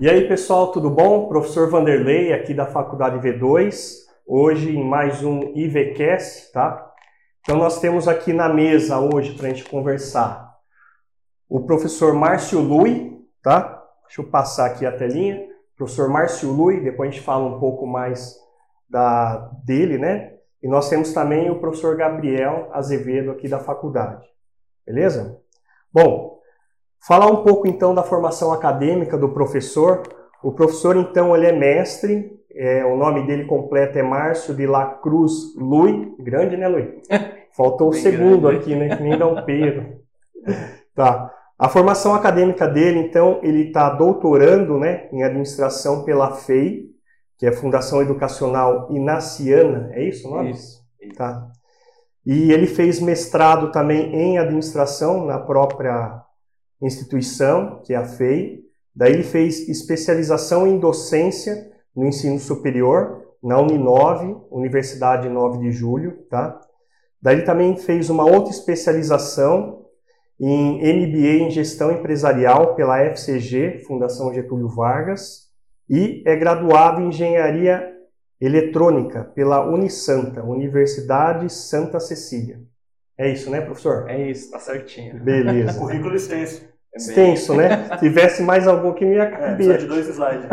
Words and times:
E 0.00 0.08
aí, 0.08 0.28
pessoal, 0.28 0.70
tudo 0.70 0.88
bom? 0.90 1.26
Professor 1.28 1.68
Vanderlei, 1.68 2.32
aqui 2.32 2.54
da 2.54 2.66
Faculdade 2.66 3.18
V2, 3.18 3.96
hoje 4.26 4.76
em 4.76 4.84
mais 4.84 5.24
um 5.24 5.52
IVCast, 5.56 6.52
tá? 6.52 6.92
Então, 7.40 7.56
nós 7.56 7.80
temos 7.80 8.06
aqui 8.06 8.32
na 8.32 8.48
mesa 8.48 9.00
hoje 9.00 9.34
para 9.34 9.46
a 9.46 9.48
gente 9.50 9.68
conversar 9.68 10.56
o 11.48 11.66
professor 11.66 12.14
Márcio 12.14 12.60
Lui, 12.60 13.26
tá? 13.42 13.82
Deixa 14.06 14.20
eu 14.20 14.30
passar 14.30 14.66
aqui 14.66 14.86
a 14.86 14.96
telinha. 14.96 15.48
Professor 15.76 16.08
Márcio 16.08 16.52
Lui, 16.52 16.80
depois 16.80 17.08
a 17.08 17.12
gente 17.12 17.24
fala 17.24 17.44
um 17.44 17.58
pouco 17.58 17.84
mais 17.84 18.36
da, 18.88 19.50
dele, 19.64 19.98
né? 19.98 20.37
E 20.62 20.68
nós 20.68 20.88
temos 20.88 21.12
também 21.12 21.50
o 21.50 21.60
professor 21.60 21.96
Gabriel 21.96 22.68
Azevedo 22.72 23.30
aqui 23.30 23.48
da 23.48 23.58
faculdade. 23.58 24.26
Beleza? 24.86 25.40
Bom, 25.92 26.38
Falar 27.06 27.30
um 27.30 27.42
pouco 27.42 27.66
então 27.68 27.94
da 27.94 28.02
formação 28.02 28.52
acadêmica 28.52 29.16
do 29.16 29.30
professor. 29.30 30.02
O 30.42 30.52
professor 30.52 30.96
então 30.96 31.34
ele 31.34 31.46
é 31.46 31.52
mestre, 31.52 32.30
é, 32.54 32.84
o 32.84 32.96
nome 32.96 33.26
dele 33.26 33.44
completo 33.44 33.98
é 33.98 34.02
Márcio 34.02 34.54
de 34.54 34.66
la 34.66 34.84
Cruz 34.84 35.54
Lui, 35.56 36.14
grande 36.18 36.56
né 36.56 36.68
Lui? 36.68 37.00
Faltou 37.56 37.88
o 37.88 37.92
segundo 37.92 38.42
grande. 38.42 38.58
aqui, 38.58 38.76
né? 38.76 38.96
Que 38.96 39.02
nem 39.02 39.18
Dom 39.18 39.42
Pedro. 39.44 39.98
Tá. 40.94 41.32
A 41.58 41.68
formação 41.68 42.14
acadêmica 42.14 42.68
dele, 42.68 43.00
então, 43.00 43.40
ele 43.42 43.68
está 43.68 43.90
doutorando 43.90 44.78
né, 44.78 45.08
em 45.12 45.24
administração 45.24 46.04
pela 46.04 46.32
FEI, 46.32 46.84
que 47.38 47.46
é 47.46 47.50
a 47.50 47.56
Fundação 47.56 48.02
Educacional 48.02 48.88
Inaciana, 48.90 49.90
é 49.92 50.02
isso 50.02 50.26
o 50.26 50.30
nome? 50.32 50.50
Isso. 50.50 50.84
Tá. 51.16 51.48
E 52.26 52.52
ele 52.52 52.66
fez 52.66 53.00
mestrado 53.00 53.70
também 53.70 54.14
em 54.14 54.38
administração 54.38 55.24
na 55.24 55.38
própria 55.38 56.20
instituição, 56.82 57.80
que 57.84 57.94
é 57.94 57.96
a 57.96 58.04
FEI. 58.04 58.60
Daí 58.94 59.12
ele 59.12 59.22
fez 59.22 59.68
especialização 59.68 60.66
em 60.66 60.78
docência 60.78 61.70
no 61.94 62.06
ensino 62.06 62.38
superior, 62.38 63.22
na 63.42 63.58
Uninove, 63.60 64.36
Universidade 64.50 65.28
9 65.28 65.58
de 65.58 65.70
Julho, 65.70 66.26
tá? 66.28 66.60
Daí 67.22 67.36
ele 67.36 67.46
também 67.46 67.76
fez 67.76 68.10
uma 68.10 68.24
outra 68.24 68.50
especialização 68.50 69.86
em 70.40 70.78
MBA 70.78 71.46
em 71.46 71.50
Gestão 71.50 71.90
Empresarial 71.90 72.74
pela 72.74 73.00
FCG, 73.04 73.84
Fundação 73.86 74.34
Getúlio 74.34 74.68
Vargas, 74.68 75.47
e 75.88 76.22
é 76.26 76.36
graduado 76.36 77.00
em 77.00 77.08
Engenharia 77.08 77.94
Eletrônica 78.40 79.24
pela 79.34 79.66
Unisanta, 79.66 80.42
Universidade 80.42 81.52
Santa 81.52 81.98
Cecília. 81.98 82.60
É 83.16 83.28
isso, 83.28 83.50
né, 83.50 83.60
professor? 83.60 84.08
É 84.08 84.30
isso, 84.30 84.50
tá 84.50 84.60
certinho. 84.60 85.18
Beleza. 85.20 85.74
Currículo 85.80 86.14
extenso. 86.14 86.64
É 86.94 86.98
Extenso, 86.98 87.54
né? 87.54 87.88
Se 87.98 87.98
tivesse 87.98 88.42
mais 88.42 88.68
algum 88.68 88.92
que 88.92 89.04
me 89.04 89.16
ia 89.16 89.30
caber. 89.30 89.74
É, 89.74 89.78
de 89.78 89.86
dois 89.86 90.08
slides. 90.08 90.46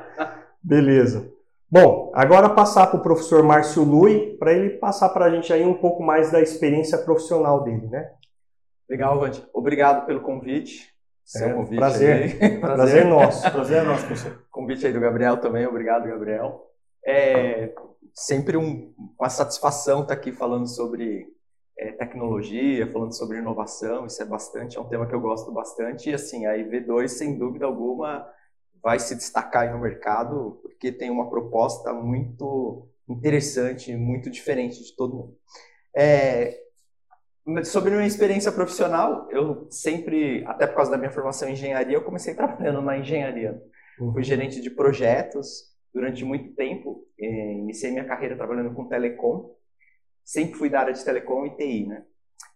Beleza. 0.62 1.32
Bom, 1.70 2.12
agora 2.14 2.50
passar 2.50 2.88
para 2.88 3.00
o 3.00 3.02
professor 3.02 3.42
Márcio 3.42 3.82
Lui, 3.82 4.36
para 4.38 4.52
ele 4.52 4.76
passar 4.76 5.08
para 5.08 5.24
a 5.24 5.30
gente 5.30 5.50
aí 5.52 5.64
um 5.64 5.72
pouco 5.72 6.02
mais 6.02 6.30
da 6.30 6.40
experiência 6.40 6.98
profissional 6.98 7.64
dele, 7.64 7.86
né? 7.86 8.10
Legal, 8.88 9.18
Vande. 9.18 9.42
Obrigado 9.54 10.04
pelo 10.04 10.20
convite. 10.20 10.91
Seu 11.32 11.48
é, 11.48 11.52
convite 11.54 11.78
prazer. 11.78 12.38
prazer. 12.60 12.60
prazer 12.60 13.06
nosso. 13.06 13.42
prazer 13.50 13.84
nosso, 13.84 14.06
professor. 14.06 14.44
Convite 14.50 14.86
aí 14.86 14.92
do 14.92 15.00
Gabriel 15.00 15.38
também. 15.38 15.66
Obrigado, 15.66 16.06
Gabriel. 16.06 16.70
É 17.06 17.72
sempre 18.14 18.56
um, 18.58 18.92
uma 19.18 19.30
satisfação 19.30 20.02
estar 20.02 20.12
aqui 20.12 20.30
falando 20.30 20.66
sobre 20.66 21.26
é, 21.78 21.92
tecnologia, 21.92 22.86
falando 22.86 23.16
sobre 23.16 23.38
inovação, 23.38 24.04
isso 24.04 24.22
é 24.22 24.26
bastante, 24.26 24.76
é 24.76 24.80
um 24.80 24.88
tema 24.88 25.06
que 25.06 25.14
eu 25.14 25.20
gosto 25.20 25.50
bastante, 25.50 26.10
e 26.10 26.14
assim, 26.14 26.44
a 26.44 26.52
IV2, 26.52 27.08
sem 27.08 27.38
dúvida 27.38 27.64
alguma, 27.64 28.28
vai 28.82 28.98
se 28.98 29.14
destacar 29.14 29.72
no 29.72 29.80
mercado, 29.80 30.60
porque 30.62 30.92
tem 30.92 31.10
uma 31.10 31.30
proposta 31.30 31.94
muito 31.94 32.86
interessante, 33.08 33.96
muito 33.96 34.30
diferente 34.30 34.84
de 34.84 34.94
todo 34.94 35.16
mundo. 35.16 35.36
É, 35.96 36.61
sobre 37.64 37.90
minha 37.90 38.06
experiência 38.06 38.52
profissional, 38.52 39.28
eu 39.30 39.66
sempre, 39.70 40.44
até 40.46 40.66
por 40.66 40.76
causa 40.76 40.90
da 40.90 40.98
minha 40.98 41.10
formação 41.10 41.48
em 41.48 41.52
engenharia, 41.52 41.96
eu 41.96 42.04
comecei 42.04 42.34
trabalhando 42.34 42.80
na 42.82 42.98
engenharia. 42.98 43.60
Uhum. 43.98 44.12
Fui 44.12 44.22
gerente 44.22 44.60
de 44.60 44.70
projetos 44.70 45.72
durante 45.92 46.24
muito 46.24 46.54
tempo, 46.54 47.06
é, 47.18 47.52
iniciei 47.54 47.90
minha 47.90 48.06
carreira 48.06 48.36
trabalhando 48.36 48.74
com 48.74 48.88
telecom, 48.88 49.54
sempre 50.24 50.54
fui 50.54 50.70
da 50.70 50.80
área 50.80 50.92
de 50.92 51.04
telecom 51.04 51.46
e 51.46 51.56
TI, 51.56 51.86
né? 51.86 52.04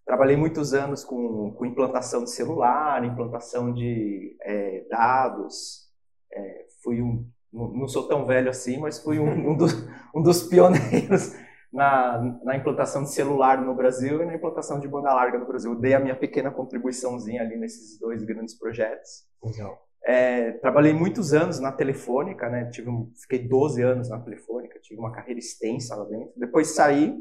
Trabalhei 0.07 0.37
muitos 0.37 0.73
anos 0.73 1.05
com, 1.05 1.53
com 1.53 1.67
implantação 1.67 2.23
de 2.23 2.31
celular, 2.31 3.05
implantação 3.05 3.73
de 3.73 4.37
é, 4.41 4.87
dados. 4.89 5.91
É, 6.33 6.67
fui 6.83 7.03
um, 7.03 7.29
não 7.53 7.89
sou 7.89 8.07
tão 8.07 8.25
velho 8.25 8.49
assim, 8.49 8.79
mas 8.79 9.03
fui 9.03 9.19
um, 9.19 9.51
um, 9.51 9.57
dos, 9.57 9.73
um 10.15 10.23
dos 10.23 10.45
pioneiros 10.45 11.35
na, 11.77 12.39
na, 12.43 12.57
implantação 12.57 13.05
de 13.05 13.13
celular 13.13 13.61
no 13.61 13.75
Brasil 13.75 14.23
e 14.23 14.27
na 14.27 14.35
implantação 14.35 14.81
de 14.81 14.89
banda 14.89 15.13
larga 15.13 15.39
no 15.39 15.47
Brasil. 15.47 15.75
dei 15.75 15.95
a 15.95 16.01
minha 16.01 16.17
pequena 16.17 16.51
contribuiçãozinha 16.51 17.43
ali 17.43 17.57
nesses 17.57 17.99
dois 18.01 18.25
grandes 18.25 18.59
projetos. 18.59 19.27
Legal. 19.45 19.79
É, 20.05 20.53
trabalhei 20.53 20.93
muitos 20.93 21.35
anos 21.35 21.61
na 21.61 21.71
Telefônica, 21.71 22.49
né? 22.49 22.71
Tive, 22.71 22.91
fiquei 23.21 23.47
12 23.47 23.83
anos 23.83 24.09
na 24.09 24.19
Telefônica, 24.19 24.81
tive 24.81 24.99
uma 24.99 25.13
carreira 25.13 25.39
extensa 25.39 25.95
lá 25.95 26.05
dentro. 26.05 26.33
Depois 26.37 26.69
saí, 26.69 27.15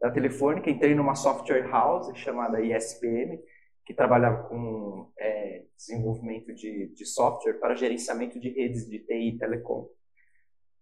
da 0.00 0.10
Telefônica, 0.10 0.68
entrei 0.68 0.94
numa 0.94 1.14
software 1.14 1.66
house 1.70 2.10
chamada 2.18 2.60
ISPM, 2.60 3.40
que 3.86 3.94
trabalhava 3.94 4.42
com 4.48 5.10
é, 5.18 5.62
desenvolvimento 5.76 6.52
de, 6.52 6.88
de, 6.88 7.06
software 7.06 7.54
para 7.54 7.76
gerenciamento 7.76 8.38
de 8.38 8.50
redes 8.50 8.90
de 8.90 8.98
TI 8.98 9.28
e 9.28 9.38
telecom. 9.38 9.88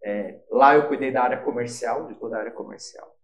É, 0.04 0.38
lá 0.50 0.74
eu 0.74 0.86
cuidei 0.86 1.10
da 1.10 1.22
área 1.22 1.38
comercial, 1.38 2.06
de 2.06 2.14
toda 2.16 2.36
a 2.36 2.40
área 2.40 2.52
comercial. 2.52 3.14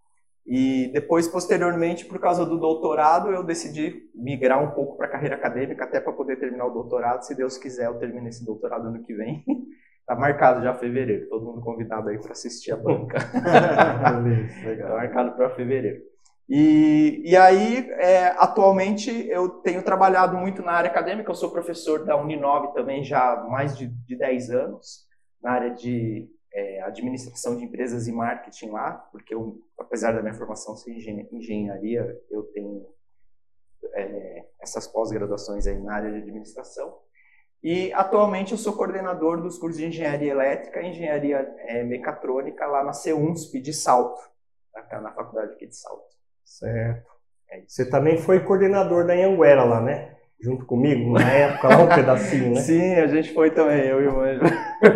E 0.47 0.91
depois, 0.93 1.29
posteriormente, 1.29 2.07
por 2.07 2.19
causa 2.19 2.45
do 2.47 2.59
doutorado, 2.59 3.31
eu 3.31 3.45
decidi 3.45 4.11
migrar 4.15 4.63
um 4.63 4.71
pouco 4.71 4.97
para 4.97 5.07
a 5.07 5.11
carreira 5.11 5.37
acadêmica, 5.37 5.85
até 5.85 6.01
para 6.01 6.13
poder 6.13 6.37
terminar 6.41 6.67
o 6.67 6.73
doutorado. 6.73 7.23
Se 7.23 7.37
Deus 7.37 7.59
quiser, 7.59 7.87
eu 7.87 7.99
termino 7.99 8.27
esse 8.29 8.45
doutorado 8.45 8.89
ano 8.89 9.03
que 9.05 9.15
vem. 9.15 9.45
Tá 10.07 10.17
marcado 10.17 10.61
já 10.65 10.75
fevereiro, 10.75 11.29
todo 11.29 11.45
mundo 11.45 11.61
convidado 11.61 12.09
aí 12.09 12.19
para 12.19 12.33
assistir 12.33 12.73
a 12.73 12.77
banca. 12.77 13.17
Beleza, 14.25 14.83
Tá 14.83 14.89
marcado 14.89 15.37
para 15.37 15.51
fevereiro. 15.51 16.03
E, 16.49 17.23
e 17.25 17.37
aí, 17.37 17.89
é, 17.93 18.35
atualmente, 18.37 19.09
eu 19.29 19.49
tenho 19.49 19.85
trabalhado 19.85 20.37
muito 20.37 20.63
na 20.63 20.73
área 20.73 20.91
acadêmica, 20.91 21.31
eu 21.31 21.35
sou 21.37 21.53
professor 21.53 22.05
da 22.05 22.17
Uninove 22.17 22.75
também 22.75 23.05
já 23.05 23.35
há 23.35 23.45
mais 23.49 23.79
de, 23.79 23.87
de 23.87 24.19
10 24.19 24.51
anos, 24.51 25.07
na 25.41 25.53
área 25.53 25.71
de 25.71 26.29
é, 26.53 26.83
administração 26.83 27.57
de 27.57 27.65
empresas 27.65 28.09
e 28.09 28.13
marketing 28.13 28.71
lá, 28.71 28.93
porque 29.13 29.35
eu, 29.35 29.59
apesar 29.79 30.13
da 30.13 30.23
minha 30.23 30.35
formação 30.35 30.77
ser 30.77 30.93
engenharia, 31.33 32.21
eu 32.31 32.43
tenho 32.45 32.87
é, 33.95 34.45
essas 34.61 34.87
pós-graduações 34.87 35.67
aí 35.67 35.79
na 35.79 35.95
área 35.95 36.11
de 36.11 36.19
administração. 36.19 36.99
E 37.63 37.93
atualmente 37.93 38.53
eu 38.53 38.59
sou 38.59 38.73
coordenador 38.73 39.43
dos 39.43 39.59
cursos 39.59 39.79
de 39.79 39.87
engenharia 39.87 40.33
elétrica 40.33 40.81
e 40.81 40.89
engenharia 40.89 41.39
é, 41.59 41.83
mecatrônica 41.83 42.67
lá 42.67 42.83
na 42.83 42.93
CEUNSP 42.93 43.61
de 43.61 43.73
Salto, 43.73 44.21
na, 44.75 45.01
na 45.01 45.13
faculdade 45.13 45.53
aqui 45.53 45.67
de 45.67 45.77
Salto. 45.77 46.09
Certo. 46.45 47.11
É 47.51 47.63
Você 47.67 47.89
também 47.89 48.17
foi 48.19 48.41
coordenador 48.41 49.07
da 49.07 49.13
Anhanguera 49.13 49.65
lá, 49.65 49.81
né? 49.81 50.17
Junto 50.43 50.65
comigo, 50.65 51.13
na 51.13 51.31
época, 51.31 51.69
lá 51.69 51.83
um 51.83 51.89
pedacinho, 51.95 52.55
né? 52.55 52.61
Sim, 52.61 52.95
a 52.95 53.07
gente 53.07 53.35
foi 53.35 53.51
também, 53.51 53.87
eu 53.87 54.03
e 54.03 54.07
o 54.09 54.21
Anjo. 54.21 54.41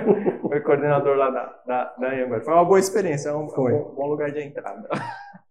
foi 0.49 0.61
coordenador 0.61 1.17
lá 1.17 1.31
da, 1.31 1.55
da, 1.67 1.95
da 1.99 2.09
Anhanguera. 2.09 2.45
Foi 2.45 2.55
uma 2.55 2.65
boa 2.65 2.79
experiência, 2.79 3.29
é 3.29 3.35
um, 3.35 3.49
foi. 3.49 3.73
um 3.75 3.95
bom 3.95 4.07
lugar 4.07 4.31
de 4.31 4.41
entrada. 4.41 4.89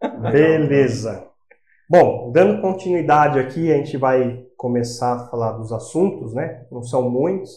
Beleza. 0.32 1.28
Bom, 1.88 2.32
dando 2.32 2.62
continuidade 2.62 3.38
aqui, 3.38 3.72
a 3.72 3.78
gente 3.78 3.98
vai 3.98 4.44
começar 4.58 5.14
a 5.14 5.28
falar 5.28 5.52
dos 5.54 5.72
assuntos, 5.72 6.34
né? 6.34 6.66
Não 6.72 6.82
são 6.82 7.10
muitos. 7.10 7.52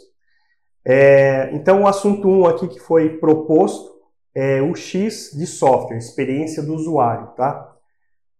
É, 0.84 1.50
então, 1.54 1.82
o 1.82 1.86
assunto 1.86 2.28
1 2.28 2.40
um 2.40 2.46
aqui 2.46 2.68
que 2.68 2.78
foi 2.78 3.18
proposto 3.18 3.96
é 4.34 4.60
o 4.60 4.74
X 4.74 5.30
de 5.32 5.46
software, 5.46 5.96
experiência 5.96 6.62
do 6.62 6.74
usuário, 6.74 7.28
tá? 7.28 7.75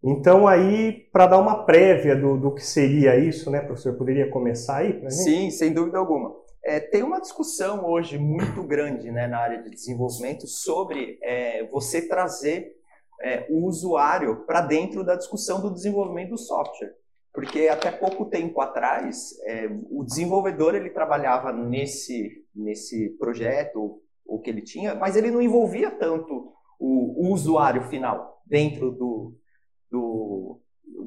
Então, 0.09 0.47
aí, 0.47 0.93
para 1.11 1.27
dar 1.27 1.37
uma 1.37 1.65
prévia 1.65 2.15
do, 2.15 2.37
do 2.37 2.53
que 2.53 2.65
seria 2.65 3.17
isso, 3.17 3.51
né, 3.51 3.59
professor, 3.59 3.93
poderia 3.97 4.29
começar 4.29 4.77
aí? 4.77 4.93
Gente? 4.93 5.13
Sim, 5.13 5.51
sem 5.51 5.73
dúvida 5.73 5.97
alguma. 5.97 6.33
É, 6.63 6.79
tem 6.79 7.03
uma 7.03 7.19
discussão 7.19 7.85
hoje 7.85 8.17
muito 8.17 8.63
grande 8.63 9.11
né, 9.11 9.27
na 9.27 9.37
área 9.37 9.61
de 9.61 9.69
desenvolvimento 9.69 10.47
sobre 10.47 11.19
é, 11.21 11.67
você 11.67 12.07
trazer 12.07 12.71
é, 13.21 13.47
o 13.49 13.65
usuário 13.65 14.45
para 14.45 14.61
dentro 14.61 15.03
da 15.03 15.15
discussão 15.15 15.61
do 15.61 15.73
desenvolvimento 15.73 16.29
do 16.29 16.37
software. 16.37 16.93
Porque 17.33 17.67
até 17.67 17.91
pouco 17.91 18.25
tempo 18.25 18.61
atrás, 18.61 19.37
é, 19.45 19.67
o 19.91 20.05
desenvolvedor 20.05 20.73
ele 20.73 20.89
trabalhava 20.89 21.51
nesse, 21.51 22.45
nesse 22.55 23.09
projeto, 23.19 24.01
o 24.25 24.39
que 24.39 24.49
ele 24.49 24.61
tinha, 24.61 24.95
mas 24.95 25.17
ele 25.17 25.31
não 25.31 25.41
envolvia 25.41 25.91
tanto 25.91 26.53
o, 26.79 27.27
o 27.27 27.33
usuário 27.33 27.83
final 27.89 28.41
dentro 28.45 28.91
do, 28.91 29.35
do, 29.91 30.59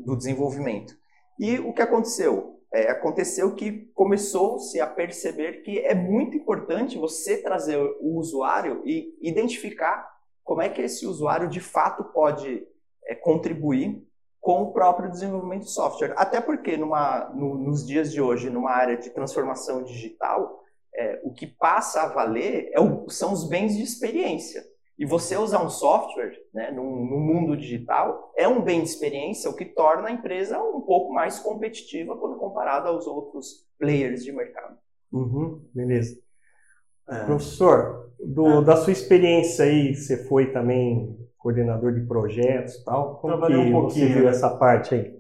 do 0.04 0.16
desenvolvimento. 0.16 0.94
E 1.38 1.58
o 1.58 1.72
que 1.72 1.82
aconteceu? 1.82 2.58
É, 2.72 2.90
aconteceu 2.90 3.54
que 3.54 3.90
começou-se 3.94 4.80
a 4.80 4.86
perceber 4.86 5.62
que 5.62 5.80
é 5.80 5.94
muito 5.94 6.36
importante 6.36 6.98
você 6.98 7.36
trazer 7.42 7.78
o 8.00 8.16
usuário 8.16 8.82
e 8.84 9.16
identificar 9.20 10.08
como 10.44 10.62
é 10.62 10.68
que 10.68 10.82
esse 10.82 11.06
usuário 11.06 11.48
de 11.48 11.60
fato 11.60 12.04
pode 12.12 12.66
é, 13.06 13.14
contribuir 13.14 14.06
com 14.40 14.62
o 14.62 14.72
próprio 14.72 15.10
desenvolvimento 15.10 15.64
de 15.64 15.70
software. 15.70 16.14
Até 16.16 16.40
porque 16.40 16.76
numa, 16.76 17.28
no, 17.34 17.56
nos 17.56 17.86
dias 17.86 18.12
de 18.12 18.20
hoje, 18.20 18.48
numa 18.48 18.70
área 18.70 18.96
de 18.96 19.10
transformação 19.10 19.82
digital, 19.82 20.64
é, 20.94 21.20
o 21.24 21.32
que 21.32 21.46
passa 21.46 22.02
a 22.02 22.08
valer 22.08 22.70
é 22.72 22.80
o, 22.80 23.08
são 23.08 23.32
os 23.32 23.48
bens 23.48 23.76
de 23.76 23.82
experiência. 23.82 24.64
E 25.00 25.06
você 25.06 25.34
usar 25.34 25.64
um 25.64 25.70
software 25.70 26.34
né, 26.52 26.70
no, 26.70 26.84
mundo 26.84 27.56
digital 27.56 28.34
é 28.36 28.46
um 28.46 28.60
bem 28.60 28.82
de 28.82 28.90
experiência, 28.90 29.48
o 29.48 29.56
que 29.56 29.64
torna 29.64 30.08
a 30.08 30.12
empresa 30.12 30.62
um 30.62 30.82
pouco 30.82 31.10
mais 31.10 31.38
competitiva 31.38 32.14
quando 32.18 32.36
comparada 32.36 32.90
aos 32.90 33.06
outros 33.06 33.66
players 33.78 34.22
de 34.22 34.30
mercado. 34.30 34.76
Uhum, 35.10 35.64
beleza. 35.74 36.20
É. 37.08 37.24
Professor, 37.24 38.10
do, 38.22 38.60
é. 38.60 38.64
da 38.64 38.76
sua 38.76 38.92
experiência 38.92 39.64
aí, 39.64 39.94
você 39.94 40.28
foi 40.28 40.52
também 40.52 41.18
coordenador 41.38 41.94
de 41.94 42.02
projetos 42.02 42.74
e 42.74 42.84
tal, 42.84 43.20
como 43.20 43.38
Trabalhei 43.38 43.64
que 43.64 43.70
um 43.70 43.72
pouquinho, 43.72 44.06
você 44.06 44.12
viu 44.12 44.24
né? 44.24 44.30
essa 44.30 44.50
parte 44.50 44.94
aí? 44.94 45.19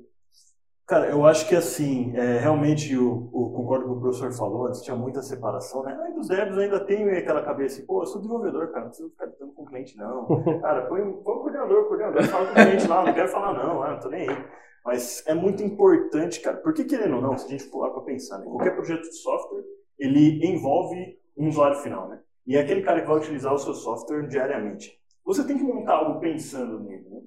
Cara, 0.90 1.06
eu 1.06 1.24
acho 1.24 1.46
que 1.46 1.54
assim, 1.54 2.12
é, 2.16 2.38
realmente, 2.38 2.96
o, 2.98 3.30
o, 3.32 3.52
concordo 3.52 3.86
com 3.86 3.92
o 3.92 4.00
professor 4.00 4.32
falou, 4.32 4.66
antes 4.66 4.82
tinha 4.82 4.96
muita 4.96 5.22
separação, 5.22 5.84
né? 5.84 5.96
Aí 6.02 6.12
dos 6.12 6.26
devs 6.26 6.58
ainda 6.58 6.80
tem 6.80 7.08
aquela 7.10 7.44
cabeça 7.44 7.76
assim, 7.76 7.86
pô, 7.86 8.02
eu 8.02 8.06
sou 8.06 8.20
desenvolvedor, 8.20 8.72
cara, 8.72 8.80
não 8.80 8.88
preciso 8.88 9.08
ficar 9.10 9.26
lidando 9.26 9.52
com 9.52 9.62
o 9.62 9.66
cliente, 9.66 9.96
não. 9.96 10.26
cara, 10.60 10.86
põe, 10.88 11.00
põe 11.00 11.10
um 11.12 11.22
coordenador, 11.22 11.84
coordenador, 11.86 12.24
fala 12.24 12.46
com 12.46 12.50
o 12.50 12.54
cliente 12.56 12.88
lá, 12.88 13.04
não 13.04 13.14
quero 13.14 13.28
falar 13.28 13.52
não, 13.52 13.80
ah, 13.84 13.92
não 13.92 14.00
tô 14.00 14.08
nem 14.08 14.28
aí. 14.28 14.44
Mas 14.84 15.24
é 15.28 15.32
muito 15.32 15.62
importante, 15.62 16.40
cara, 16.40 16.56
porque 16.56 16.82
querendo 16.82 17.14
ou 17.14 17.22
não, 17.22 17.38
se 17.38 17.46
a 17.46 17.50
gente 17.50 17.70
lá 17.72 17.90
para 17.90 18.02
pensar, 18.02 18.38
né? 18.38 18.46
qualquer 18.46 18.74
projeto 18.74 19.02
de 19.02 19.14
software, 19.14 19.62
ele 19.96 20.44
envolve 20.44 21.20
um 21.38 21.46
usuário 21.46 21.78
final, 21.78 22.08
né? 22.08 22.18
E 22.44 22.56
é 22.56 22.62
aquele 22.62 22.82
cara 22.82 23.00
que 23.00 23.06
vai 23.06 23.16
utilizar 23.16 23.54
o 23.54 23.58
seu 23.58 23.74
software 23.74 24.26
diariamente. 24.26 24.98
Você 25.24 25.46
tem 25.46 25.56
que 25.56 25.62
montar 25.62 25.98
algo 25.98 26.18
pensando 26.18 26.80
nele, 26.80 27.08
né? 27.08 27.20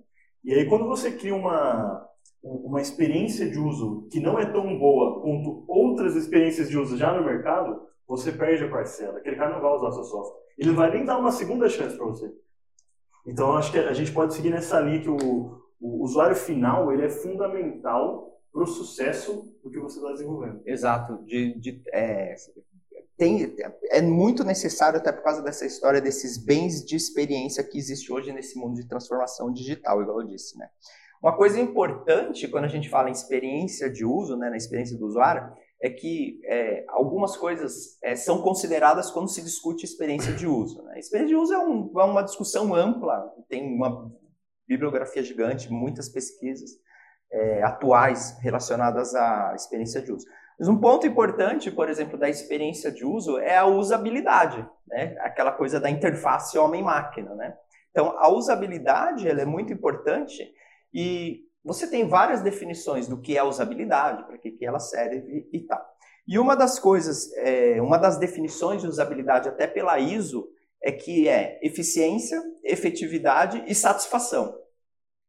E 0.43 0.53
aí 0.53 0.65
quando 0.67 0.85
você 0.85 1.13
cria 1.13 1.33
uma 1.33 2.11
uma 2.43 2.81
experiência 2.81 3.49
de 3.49 3.57
uso 3.57 4.07
que 4.11 4.19
não 4.19 4.37
é 4.37 4.45
tão 4.45 4.77
boa 4.77 5.21
quanto 5.21 5.63
outras 5.67 6.15
experiências 6.15 6.69
de 6.69 6.77
uso 6.77 6.97
já 6.97 7.13
no 7.13 7.25
mercado, 7.25 7.81
você 8.05 8.33
perde 8.33 8.65
a 8.65 8.69
parcela. 8.69 9.17
Aquele 9.17 9.37
cara 9.37 9.53
não 9.53 9.61
vai 9.61 9.71
usar 9.71 9.93
seu 9.93 10.03
software. 10.03 10.41
Ele 10.57 10.71
vai 10.71 10.91
nem 10.91 11.05
dar 11.05 11.17
uma 11.17 11.31
segunda 11.31 11.69
chance 11.69 11.95
para 11.95 12.05
você. 12.05 12.31
Então, 13.25 13.55
acho 13.55 13.71
que 13.71 13.79
a 13.79 13.93
gente 13.93 14.11
pode 14.11 14.33
seguir 14.33 14.49
nessa 14.49 14.79
linha 14.81 15.01
que 15.01 15.09
o, 15.09 15.61
o 15.79 16.03
usuário 16.03 16.35
final 16.35 16.91
ele 16.91 17.05
é 17.05 17.09
fundamental 17.09 18.37
para 18.51 18.63
o 18.63 18.67
sucesso 18.67 19.49
do 19.63 19.71
que 19.71 19.79
você 19.79 19.97
está 19.97 20.11
desenvolvendo. 20.11 20.61
Exato. 20.65 21.23
De, 21.23 21.57
de, 21.59 21.81
é, 21.93 22.35
tem, 23.17 23.55
é 23.89 24.01
muito 24.01 24.43
necessário, 24.43 24.99
até 24.99 25.11
por 25.11 25.23
causa 25.23 25.41
dessa 25.41 25.65
história 25.65 26.01
desses 26.01 26.37
bens 26.37 26.83
de 26.83 26.95
experiência 26.95 27.63
que 27.63 27.77
existe 27.77 28.11
hoje 28.11 28.33
nesse 28.33 28.59
mundo 28.59 28.75
de 28.75 28.87
transformação 28.87 29.51
digital, 29.51 30.01
igual 30.01 30.21
eu 30.21 30.27
disse. 30.27 30.57
Né? 30.57 30.67
Uma 31.23 31.37
coisa 31.37 31.57
importante 31.57 32.49
quando 32.49 32.65
a 32.65 32.67
gente 32.67 32.89
fala 32.89 33.07
em 33.07 33.13
experiência 33.13 33.89
de 33.89 34.03
uso, 34.03 34.35
né, 34.35 34.49
na 34.49 34.57
experiência 34.57 34.97
do 34.97 35.05
usuário, 35.05 35.53
é 35.81 35.89
que 35.89 36.41
é, 36.43 36.83
algumas 36.89 37.37
coisas 37.37 37.97
é, 38.03 38.13
são 38.13 38.41
consideradas 38.41 39.09
quando 39.09 39.29
se 39.29 39.41
discute 39.41 39.85
experiência 39.85 40.33
de 40.33 40.45
uso. 40.45 40.83
Né? 40.83 40.99
Experiência 40.99 41.33
de 41.33 41.41
uso 41.41 41.53
é, 41.53 41.59
um, 41.59 41.89
é, 41.97 42.03
uma 42.03 42.23
discussão 42.23 42.75
ampla, 42.75 43.33
tem 43.47 43.73
uma 43.73 44.11
bibliografia 44.67 45.23
gigante, 45.23 45.71
muitas 45.71 46.09
pesquisas 46.09 46.71
é, 47.31 47.63
atuais 47.63 48.37
relacionadas 48.41 49.15
à 49.15 49.53
experiência 49.55 50.01
de 50.01 50.11
uso. 50.11 50.25
Mas 50.59 50.67
um 50.67 50.77
ponto 50.77 51.07
importante, 51.07 51.71
por 51.71 51.89
exemplo, 51.89 52.17
da 52.17 52.29
experiência 52.29 52.91
de 52.91 53.05
uso 53.05 53.37
é 53.39 53.55
a 53.55 53.65
usabilidade, 53.65 54.67
né? 54.89 55.15
aquela 55.19 55.53
coisa 55.53 55.79
da 55.79 55.89
interface 55.89 56.57
homem-máquina. 56.57 57.33
Né? 57.33 57.55
Então, 57.91 58.13
a 58.17 58.29
usabilidade 58.29 59.25
ela 59.25 59.41
é 59.41 59.45
muito 59.45 59.71
importante 59.71 60.51
e 60.93 61.41
você 61.63 61.87
tem 61.87 62.07
várias 62.07 62.41
definições 62.41 63.07
do 63.07 63.19
que 63.19 63.37
é 63.37 63.43
usabilidade, 63.43 64.25
para 64.25 64.37
que, 64.37 64.51
que 64.51 64.65
ela 64.65 64.79
serve 64.79 65.47
e 65.51 65.61
tal. 65.61 65.81
E 66.27 66.37
uma 66.37 66.55
das 66.55 66.79
coisas, 66.79 67.31
é, 67.37 67.81
uma 67.81 67.97
das 67.97 68.17
definições 68.17 68.81
de 68.81 68.87
usabilidade, 68.87 69.49
até 69.49 69.67
pela 69.67 69.99
ISO, 69.99 70.47
é 70.81 70.91
que 70.91 71.27
é 71.27 71.59
eficiência, 71.63 72.41
efetividade 72.63 73.63
e 73.67 73.73
satisfação. 73.73 74.57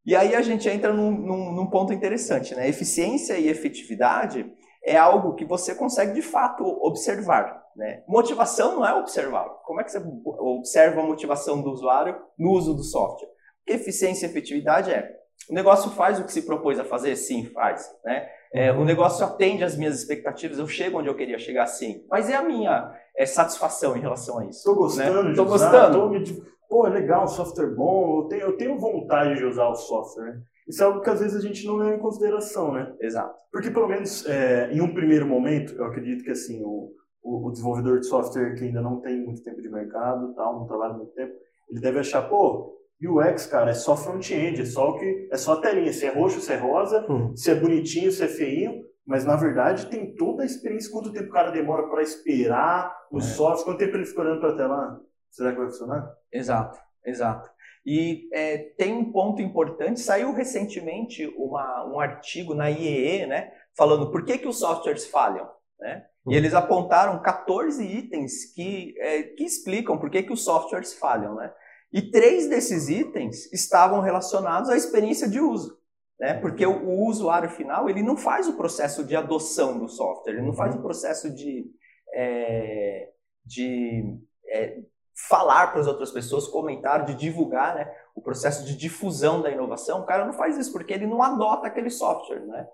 E 0.05 0.15
aí 0.15 0.35
a 0.35 0.43
gente 0.43 0.69
entra 0.69 0.93
num, 0.93 1.11
num, 1.11 1.53
num 1.53 1.71
ponto 1.71 1.93
interessante, 1.93 2.55
né? 2.55 2.69
Eficiência 2.69 3.39
e 3.39 3.49
efetividade 3.49 4.53
é 4.85 4.97
algo 4.97 5.35
que 5.35 5.45
você 5.45 5.75
consegue 5.75 6.13
de 6.13 6.23
fato 6.23 6.65
observar. 6.85 7.65
Né? 7.75 8.05
Motivação 8.07 8.77
não 8.77 8.87
é 8.87 8.95
observar. 8.95 9.49
Como 9.65 9.81
é 9.81 9.85
que 9.85 9.91
você 9.91 9.99
observa 9.99 11.01
a 11.01 11.07
motivação 11.07 11.63
do 11.63 11.71
usuário 11.71 12.21
no 12.39 12.51
uso 12.51 12.75
do 12.75 12.85
software? 12.85 13.29
Eficiência 13.67 14.27
e 14.27 14.31
efetividade 14.31 14.93
é 14.93 15.11
o 15.49 15.55
negócio 15.55 15.91
faz 15.91 16.19
o 16.19 16.25
que 16.25 16.33
se 16.33 16.43
propôs 16.43 16.79
a 16.79 16.85
fazer? 16.85 17.17
Sim, 17.17 17.47
faz. 17.47 17.91
Né? 18.05 18.29
É, 18.53 18.73
o 18.73 18.85
negócio 18.85 19.25
atende 19.25 19.65
às 19.65 19.77
minhas 19.77 19.99
expectativas, 19.99 20.59
eu 20.59 20.67
chego 20.67 20.99
onde 20.99 21.09
eu 21.09 21.17
queria 21.17 21.39
chegar, 21.39 21.67
sim. 21.67 22.05
Mas 22.09 22.31
é 22.31 22.37
a 22.37 22.43
minha 22.43 22.95
é, 23.17 23.27
satisfação 23.27 23.97
em 23.97 24.01
relação 24.01 24.39
a 24.39 24.47
isso. 24.47 24.59
Estou 24.59 24.75
gostando 24.75 25.23
né? 25.25 25.31
de 25.31 25.37
Tô 25.37 25.45
usar, 25.45 25.71
gostando. 25.71 26.11
Me... 26.11 26.45
Pô, 26.69 26.87
é 26.87 26.91
legal, 26.91 27.29
software 27.29 27.75
bom, 27.75 28.21
eu 28.21 28.29
tenho, 28.29 28.43
eu 28.43 28.57
tenho 28.57 28.79
vontade 28.79 29.37
de 29.37 29.45
usar 29.45 29.69
o 29.69 29.75
software. 29.75 30.41
Isso 30.67 30.83
é 30.83 30.87
algo 30.87 31.01
que 31.01 31.11
às 31.11 31.21
vezes 31.21 31.37
a 31.37 31.47
gente 31.47 31.67
não 31.67 31.77
leva 31.77 31.97
em 31.97 32.01
consideração, 32.01 32.73
né? 32.73 32.95
Exato. 33.01 33.39
Porque 33.53 33.71
pelo 33.71 33.87
menos 33.87 34.25
é, 34.27 34.73
em 34.73 34.81
um 34.81 34.95
primeiro 34.95 35.27
momento, 35.27 35.75
eu 35.75 35.85
acredito 35.85 36.25
que 36.25 36.31
assim, 36.31 36.63
o, 36.65 36.91
o, 37.23 37.49
o, 37.49 37.51
desenvolvedor 37.51 38.01
de 38.01 38.07
software 38.07 38.55
que 38.55 38.65
ainda 38.65 38.81
não 38.81 39.01
tem 39.01 39.21
muito 39.21 39.43
tempo 39.43 39.61
de 39.61 39.69
mercado, 39.69 40.33
tal, 40.35 40.61
não 40.61 40.67
trabalha 40.67 40.95
muito 40.95 41.13
tempo, 41.13 41.35
ele 41.69 41.81
deve 41.81 41.99
achar, 41.99 42.23
pô, 42.23 42.75
UX, 43.03 43.47
cara, 43.47 43.71
é 43.71 43.75
só 43.75 43.97
front-end, 43.97 44.63
é 44.63 44.65
só 44.65 44.93
que 44.99 45.29
é 45.31 45.37
só 45.37 45.55
a 45.55 45.61
telinha, 45.61 45.93
se 45.93 46.07
é 46.07 46.11
roxo, 46.11 46.41
se 46.41 46.53
é 46.53 46.57
rosa, 46.57 47.05
uhum. 47.09 47.37
se 47.37 47.51
é 47.51 47.55
bonitinho, 47.55 48.11
se 48.11 48.25
é 48.25 48.29
feinho, 48.29 48.85
mas 49.07 49.25
na 49.25 49.37
verdade 49.37 49.87
tem 49.87 50.15
toda 50.15 50.43
a 50.43 50.47
experiência, 50.47 50.91
quanto 50.91 51.13
tempo 51.13 51.29
o 51.29 51.33
cara 51.33 51.51
demora 51.51 51.89
para 51.89 52.03
esperar 52.03 52.97
o 53.11 53.19
é. 53.19 53.21
software, 53.21 53.65
quanto 53.65 53.79
tempo 53.79 53.97
ele 53.97 54.07
fica 54.07 54.23
olhando 54.23 54.41
para 54.41 54.51
a 54.51 54.57
tela, 54.57 55.01
será 55.31 55.53
que 55.53 55.59
vai 55.59 55.67
funcionar? 55.67 56.15
Exato, 56.33 56.79
exato. 57.05 57.51
E 57.85 58.29
é, 58.33 58.59
tem 58.79 58.95
um 58.95 59.13
ponto 59.13 59.43
importante, 59.43 60.01
saiu 60.01 60.33
recentemente 60.33 61.27
uma, 61.37 61.87
um 61.93 62.01
artigo 62.01 62.55
na 62.55 62.71
IEE, 62.71 63.27
né, 63.27 63.53
falando 63.77 64.11
por 64.11 64.25
que, 64.25 64.39
que 64.39 64.49
os 64.49 64.59
softwares 64.59 65.07
falham, 65.07 65.47
né? 65.79 66.07
E 66.27 66.31
uhum. 66.31 66.35
eles 66.35 66.55
apontaram 66.55 67.21
14 67.21 67.85
itens 67.85 68.55
que, 68.55 68.95
é, 68.99 69.23
que 69.25 69.45
explicam 69.45 69.99
por 69.99 70.09
que, 70.09 70.23
que 70.23 70.33
os 70.33 70.43
softwares 70.43 70.95
falham, 70.95 71.35
né? 71.35 71.53
E 71.95 72.03
três 72.03 72.49
desses 72.49 72.89
itens 72.89 73.53
estavam 73.53 74.01
relacionados 74.01 74.69
à 74.69 74.77
experiência 74.77 75.29
de 75.29 75.39
uso. 75.39 75.79
Né? 76.19 76.35
Porque 76.35 76.67
o, 76.67 76.89
o 76.89 77.07
usuário 77.07 77.49
final 77.49 77.89
ele 77.89 78.03
não 78.03 78.17
faz 78.17 78.49
o 78.49 78.57
processo 78.57 79.05
de 79.05 79.15
adoção 79.15 79.79
do 79.79 79.89
software, 79.89 80.33
ele 80.33 80.43
não 80.43 80.53
faz 80.53 80.75
o 80.75 80.83
processo 80.83 81.33
de, 81.33 81.71
é, 82.13 83.11
de 83.47 84.19
é, 84.49 84.81
falar 85.29 85.69
para 85.69 85.83
as 85.83 85.87
outras 85.87 86.11
pessoas, 86.11 86.49
comentar, 86.49 87.05
de 87.05 87.15
divulgar, 87.15 87.77
né? 87.77 87.89
o 88.13 88.21
processo 88.21 88.65
de 88.65 88.77
difusão 88.77 89.41
da 89.41 89.53
inovação. 89.53 90.01
O 90.01 90.07
cara 90.07 90.27
não 90.27 90.33
faz 90.33 90.59
isso 90.59 90.73
porque 90.73 90.93
ele 90.93 91.07
não 91.07 91.23
adota 91.23 91.69
aquele 91.69 91.91
software. 91.91 92.41
Né? 92.41 92.69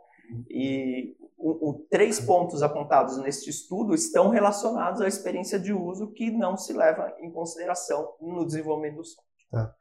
E 0.49 1.15
o, 1.41 1.71
o, 1.71 1.87
três 1.91 2.21
pontos 2.21 2.63
apontados 2.63 3.19
neste 3.19 3.49
estudo 3.51 3.95
estão 3.95 4.29
relacionados 4.29 5.01
à 5.01 5.09
experiência 5.09 5.59
de 5.59 5.73
uso 5.73 6.13
que 6.13 6.31
não 6.31 6.57
se 6.57 6.73
leva 6.73 7.13
em 7.21 7.31
consideração 7.31 8.15
no 8.21 8.45
desenvolvimento 8.45 8.97
do 8.97 9.05
software. 9.05 9.25
Tá. 9.51 9.75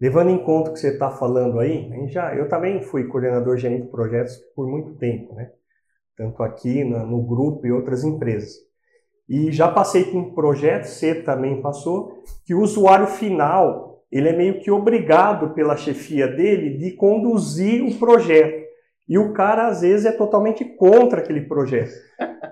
Levando 0.00 0.30
em 0.30 0.42
conta 0.42 0.70
o 0.70 0.72
que 0.72 0.80
você 0.80 0.92
está 0.92 1.10
falando 1.10 1.58
aí, 1.58 1.90
já, 2.08 2.34
eu 2.34 2.48
também 2.48 2.80
fui 2.80 3.06
coordenador 3.06 3.56
gerente 3.56 3.84
de 3.84 3.90
projetos 3.90 4.36
por 4.54 4.66
muito 4.66 4.96
tempo, 4.96 5.34
né? 5.34 5.52
tanto 6.16 6.42
aqui 6.42 6.84
no, 6.84 7.04
no 7.06 7.22
grupo 7.22 7.66
e 7.66 7.72
outras 7.72 8.04
empresas. 8.04 8.52
E 9.28 9.52
já 9.52 9.70
passei 9.70 10.04
por 10.04 10.16
um 10.16 10.34
projeto, 10.34 10.84
você 10.84 11.14
também 11.14 11.60
passou, 11.60 12.22
que 12.44 12.54
o 12.54 12.60
usuário 12.60 13.06
final 13.06 13.90
ele 14.10 14.28
é 14.28 14.36
meio 14.36 14.60
que 14.60 14.70
obrigado 14.70 15.54
pela 15.54 15.76
chefia 15.76 16.26
dele 16.26 16.76
de 16.76 16.92
conduzir 16.92 17.84
o 17.84 17.96
projeto. 17.96 18.59
E 19.10 19.18
o 19.18 19.32
cara, 19.32 19.66
às 19.66 19.80
vezes, 19.80 20.06
é 20.06 20.12
totalmente 20.12 20.64
contra 20.64 21.20
aquele 21.20 21.40
projeto. 21.40 21.90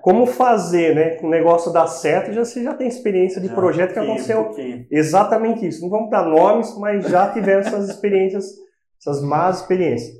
Como 0.03 0.27
fazer, 0.27 0.93
né? 0.93 1.19
O 1.23 1.29
negócio 1.29 1.73
dar 1.73 1.87
certo, 1.87 2.33
já, 2.33 2.45
você 2.45 2.65
já 2.65 2.75
tem 2.75 2.89
experiência 2.89 3.41
de 3.41 3.47
já, 3.47 3.55
projeto 3.55 3.93
que 3.93 3.99
aconteceu 4.01 4.51
exatamente 4.91 5.65
isso. 5.65 5.81
Não 5.83 5.89
vamos 5.89 6.11
dar 6.11 6.25
nomes, 6.25 6.77
mas 6.77 7.09
já 7.09 7.33
tiveram 7.33 7.61
essas 7.61 7.87
experiências, 7.89 8.45
essas 9.01 9.23
más 9.23 9.61
experiências. 9.61 10.17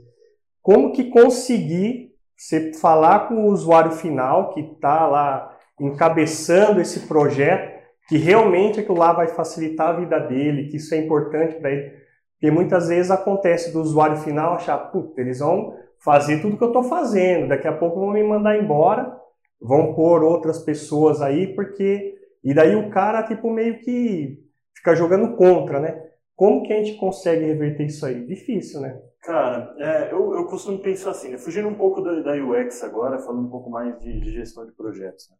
Como 0.63 0.93
que 0.93 1.11
conseguir 1.11 2.13
você 2.37 2.73
falar 2.75 3.27
com 3.27 3.35
o 3.35 3.51
usuário 3.51 3.91
final 3.91 4.51
que 4.55 4.61
está 4.61 5.09
lá 5.09 5.59
encabeçando 5.81 6.81
esse 6.81 7.01
projeto, 7.01 7.77
que 8.09 8.17
realmente 8.17 8.79
aquilo 8.79 8.97
lá 8.99 9.13
vai 9.13 9.27
facilitar 9.27 9.89
a 9.89 9.99
vida 9.99 10.21
dele, 10.21 10.69
que 10.69 10.77
isso 10.77 10.95
é 10.95 10.99
importante 10.99 11.57
para 11.57 11.73
ele. 11.73 11.91
Porque 12.35 12.49
muitas 12.49 12.87
vezes 12.87 13.11
acontece 13.11 13.73
do 13.73 13.81
usuário 13.81 14.19
final 14.19 14.55
achar, 14.55 14.79
puta, 14.79 15.21
eles 15.21 15.41
vão 15.41 15.75
fazer 15.99 16.41
tudo 16.41 16.57
que 16.57 16.65
eu 16.65 16.69
estou 16.69 16.85
fazendo. 16.85 17.49
Daqui 17.49 17.69
a 17.69 17.77
pouco 17.77 18.01
vão 18.01 18.13
me 18.13 18.23
mandar 18.23 18.57
embora, 18.57 19.17
vão 19.61 19.95
pôr 19.95 20.23
outras 20.23 20.59
pessoas 20.61 21.21
aí, 21.21 21.55
porque. 21.55 22.17
E 22.43 22.55
daí 22.55 22.77
o 22.77 22.91
cara, 22.91 23.25
tipo, 23.25 23.51
meio 23.51 23.81
que 23.81 24.39
fica 24.75 24.95
jogando 24.95 25.37
contra, 25.37 25.81
né? 25.81 26.09
Como 26.37 26.63
que 26.63 26.73
a 26.73 26.77
gente 26.77 26.97
consegue 26.99 27.45
reverter 27.45 27.87
isso 27.87 28.07
aí? 28.07 28.25
Difícil, 28.25 28.81
né? 28.81 29.01
Cara, 29.23 29.75
é, 29.79 30.13
eu, 30.13 30.35
eu 30.35 30.47
costumo 30.47 30.79
pensar 30.79 31.11
assim, 31.11 31.31
né? 31.31 31.39
fugindo 31.39 31.69
um 31.69 31.75
pouco 31.75 32.01
da, 32.01 32.21
da 32.21 32.33
UX 32.33 32.83
agora, 32.85 33.19
falando 33.19 33.47
um 33.47 33.51
pouco 33.51 33.69
mais 33.69 33.99
de, 33.99 34.21
de 34.21 34.33
gestão 34.33 34.65
de 34.65 34.73
projetos. 34.73 35.29
Né? 35.31 35.37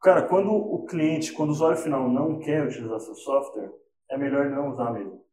Cara, 0.00 0.22
quando 0.22 0.52
o 0.52 0.84
cliente, 0.84 1.32
quando 1.32 1.48
o 1.48 1.52
usuário 1.52 1.78
final 1.78 2.08
não 2.08 2.38
quer 2.38 2.64
utilizar 2.64 3.00
seu 3.00 3.14
software, 3.14 3.72
é 4.10 4.16
melhor 4.16 4.48
não 4.50 4.70
usar 4.70 4.92
mesmo. 4.92 5.23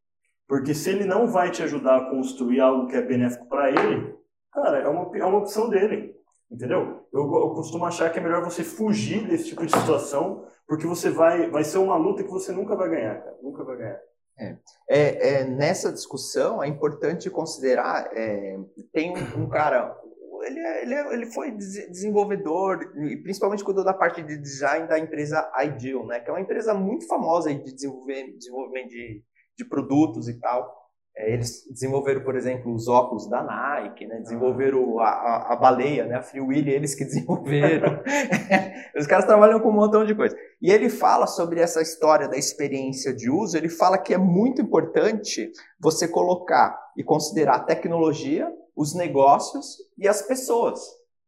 Porque 0.52 0.74
se 0.74 0.90
ele 0.90 1.06
não 1.06 1.28
vai 1.28 1.50
te 1.50 1.64
ajudar 1.64 1.96
a 1.96 2.10
construir 2.10 2.60
algo 2.60 2.86
que 2.88 2.98
é 2.98 3.02
benéfico 3.02 3.48
para 3.48 3.70
ele, 3.70 4.14
cara, 4.52 4.80
é 4.80 4.88
uma, 4.90 5.18
é 5.18 5.24
uma 5.24 5.38
opção 5.38 5.70
dele. 5.70 6.14
Entendeu? 6.52 7.08
Eu, 7.14 7.22
eu 7.22 7.52
costumo 7.52 7.86
achar 7.86 8.10
que 8.10 8.20
é 8.20 8.22
melhor 8.22 8.44
você 8.44 8.62
fugir 8.62 9.26
desse 9.26 9.46
tipo 9.46 9.66
de 9.66 9.72
situação, 9.72 10.46
porque 10.68 10.86
você 10.86 11.10
vai, 11.10 11.50
vai 11.50 11.64
ser 11.64 11.78
uma 11.78 11.96
luta 11.96 12.22
que 12.22 12.30
você 12.30 12.52
nunca 12.52 12.76
vai 12.76 12.90
ganhar, 12.90 13.24
cara. 13.24 13.38
Nunca 13.42 13.64
vai 13.64 13.78
ganhar. 13.78 14.00
É. 14.38 14.58
É, 14.90 15.30
é, 15.30 15.44
nessa 15.46 15.90
discussão 15.90 16.62
é 16.62 16.68
importante 16.68 17.30
considerar 17.30 18.10
é, 18.12 18.60
tem 18.92 19.14
um, 19.38 19.48
cara 19.48 19.98
ele, 20.44 20.60
é, 20.60 20.82
ele, 20.82 20.94
é, 20.94 21.14
ele 21.14 21.26
foi 21.28 21.52
desenvolvedor 21.52 22.92
e 22.98 23.16
principalmente 23.16 23.64
cuidou 23.64 23.86
da 23.86 23.94
parte 23.94 24.22
de 24.22 24.38
design 24.38 24.86
da 24.86 25.00
empresa 25.00 25.50
Ideal, 25.64 26.06
né, 26.08 26.20
que 26.20 26.30
é 26.30 26.34
uma 26.34 26.42
empresa 26.42 26.74
muito 26.74 27.08
famosa 27.08 27.54
de 27.54 27.74
desenvolver, 27.74 28.36
desenvolvimento 28.38 28.90
de, 28.90 29.24
de 29.64 29.70
produtos 29.70 30.28
e 30.28 30.40
tal. 30.40 30.82
É, 31.16 31.34
eles 31.34 31.68
desenvolveram, 31.70 32.24
por 32.24 32.36
exemplo, 32.36 32.74
os 32.74 32.88
óculos 32.88 33.30
da 33.30 33.44
Nike, 33.44 34.06
né? 34.08 34.20
desenvolveram 34.20 35.00
a, 35.00 35.10
a, 35.10 35.54
a 35.54 35.56
baleia, 35.58 36.06
né? 36.06 36.16
a 36.16 36.22
Free 36.22 36.40
Willy, 36.40 36.72
eles 36.72 36.96
que 36.96 37.04
desenvolveram. 37.06 38.02
Os 38.98 39.08
caras 39.08 39.26
trabalham 39.26 39.60
com 39.60 39.70
um 39.70 39.74
montão 39.74 40.06
de 40.06 40.16
coisa. 40.16 40.36
E 40.62 40.72
ele 40.72 40.90
fala 40.90 41.28
sobre 41.28 41.60
essa 41.60 41.82
história 41.82 42.28
da 42.28 42.38
experiência 42.38 43.14
de 43.14 43.30
uso, 43.30 43.58
ele 43.58 43.70
fala 43.70 43.98
que 43.98 44.14
é 44.14 44.18
muito 44.18 44.62
importante 44.62 45.52
você 45.80 46.08
colocar 46.08 46.80
e 46.98 47.04
considerar 47.04 47.56
a 47.56 47.64
tecnologia, 47.64 48.50
os 48.76 48.96
negócios 48.96 49.78
e 49.98 50.08
as 50.08 50.22
pessoas. 50.22 50.80